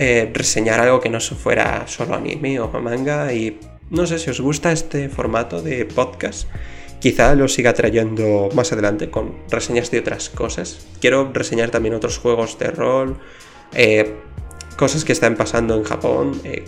eh, 0.00 0.30
reseñar 0.32 0.80
algo 0.80 1.00
que 1.00 1.08
no 1.08 1.20
fuera 1.20 1.86
solo 1.86 2.14
anime 2.14 2.60
o 2.60 2.68
manga 2.80 3.32
y 3.32 3.58
no 3.90 4.06
sé 4.06 4.18
si 4.18 4.30
os 4.30 4.40
gusta 4.40 4.70
este 4.70 5.08
formato 5.08 5.60
de 5.60 5.84
podcast. 5.86 6.48
Quizá 7.00 7.34
lo 7.36 7.46
siga 7.46 7.74
trayendo 7.74 8.48
más 8.54 8.72
adelante 8.72 9.10
con 9.10 9.36
reseñas 9.50 9.90
de 9.90 10.00
otras 10.00 10.30
cosas. 10.30 10.86
Quiero 11.00 11.32
reseñar 11.32 11.70
también 11.70 11.94
otros 11.94 12.18
juegos 12.18 12.58
de 12.58 12.70
rol, 12.70 13.18
eh, 13.72 14.16
cosas 14.76 15.04
que 15.04 15.12
están 15.12 15.36
pasando 15.36 15.76
en 15.76 15.84
Japón, 15.84 16.40
eh, 16.42 16.64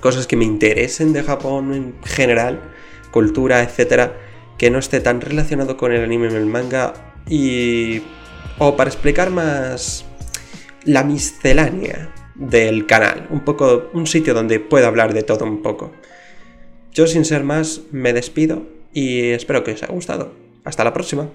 cosas 0.00 0.26
que 0.26 0.36
me 0.36 0.44
interesen 0.44 1.12
de 1.12 1.22
Japón 1.22 1.74
en 1.74 1.94
general, 2.04 2.60
cultura, 3.10 3.62
etcétera, 3.62 4.18
que 4.56 4.70
no 4.70 4.78
esté 4.78 5.00
tan 5.00 5.20
relacionado 5.20 5.76
con 5.76 5.92
el 5.92 6.02
anime 6.02 6.32
y 6.32 6.36
el 6.36 6.46
manga 6.46 6.94
y 7.28 8.02
o 8.58 8.76
para 8.76 8.88
explicar 8.88 9.30
más 9.30 10.04
la 10.84 11.04
miscelánea 11.04 12.14
del 12.34 12.86
canal, 12.86 13.26
un 13.30 13.40
poco 13.44 13.90
un 13.92 14.06
sitio 14.06 14.34
donde 14.34 14.60
puedo 14.60 14.86
hablar 14.86 15.12
de 15.12 15.22
todo 15.22 15.44
un 15.44 15.62
poco. 15.62 15.92
Yo 16.92 17.06
sin 17.06 17.24
ser 17.24 17.42
más 17.44 17.82
me 17.90 18.12
despido 18.12 18.73
y 18.94 19.32
espero 19.32 19.64
que 19.64 19.72
os 19.72 19.82
haya 19.82 19.92
gustado. 19.92 20.32
Hasta 20.64 20.84
la 20.84 20.94
próxima. 20.94 21.28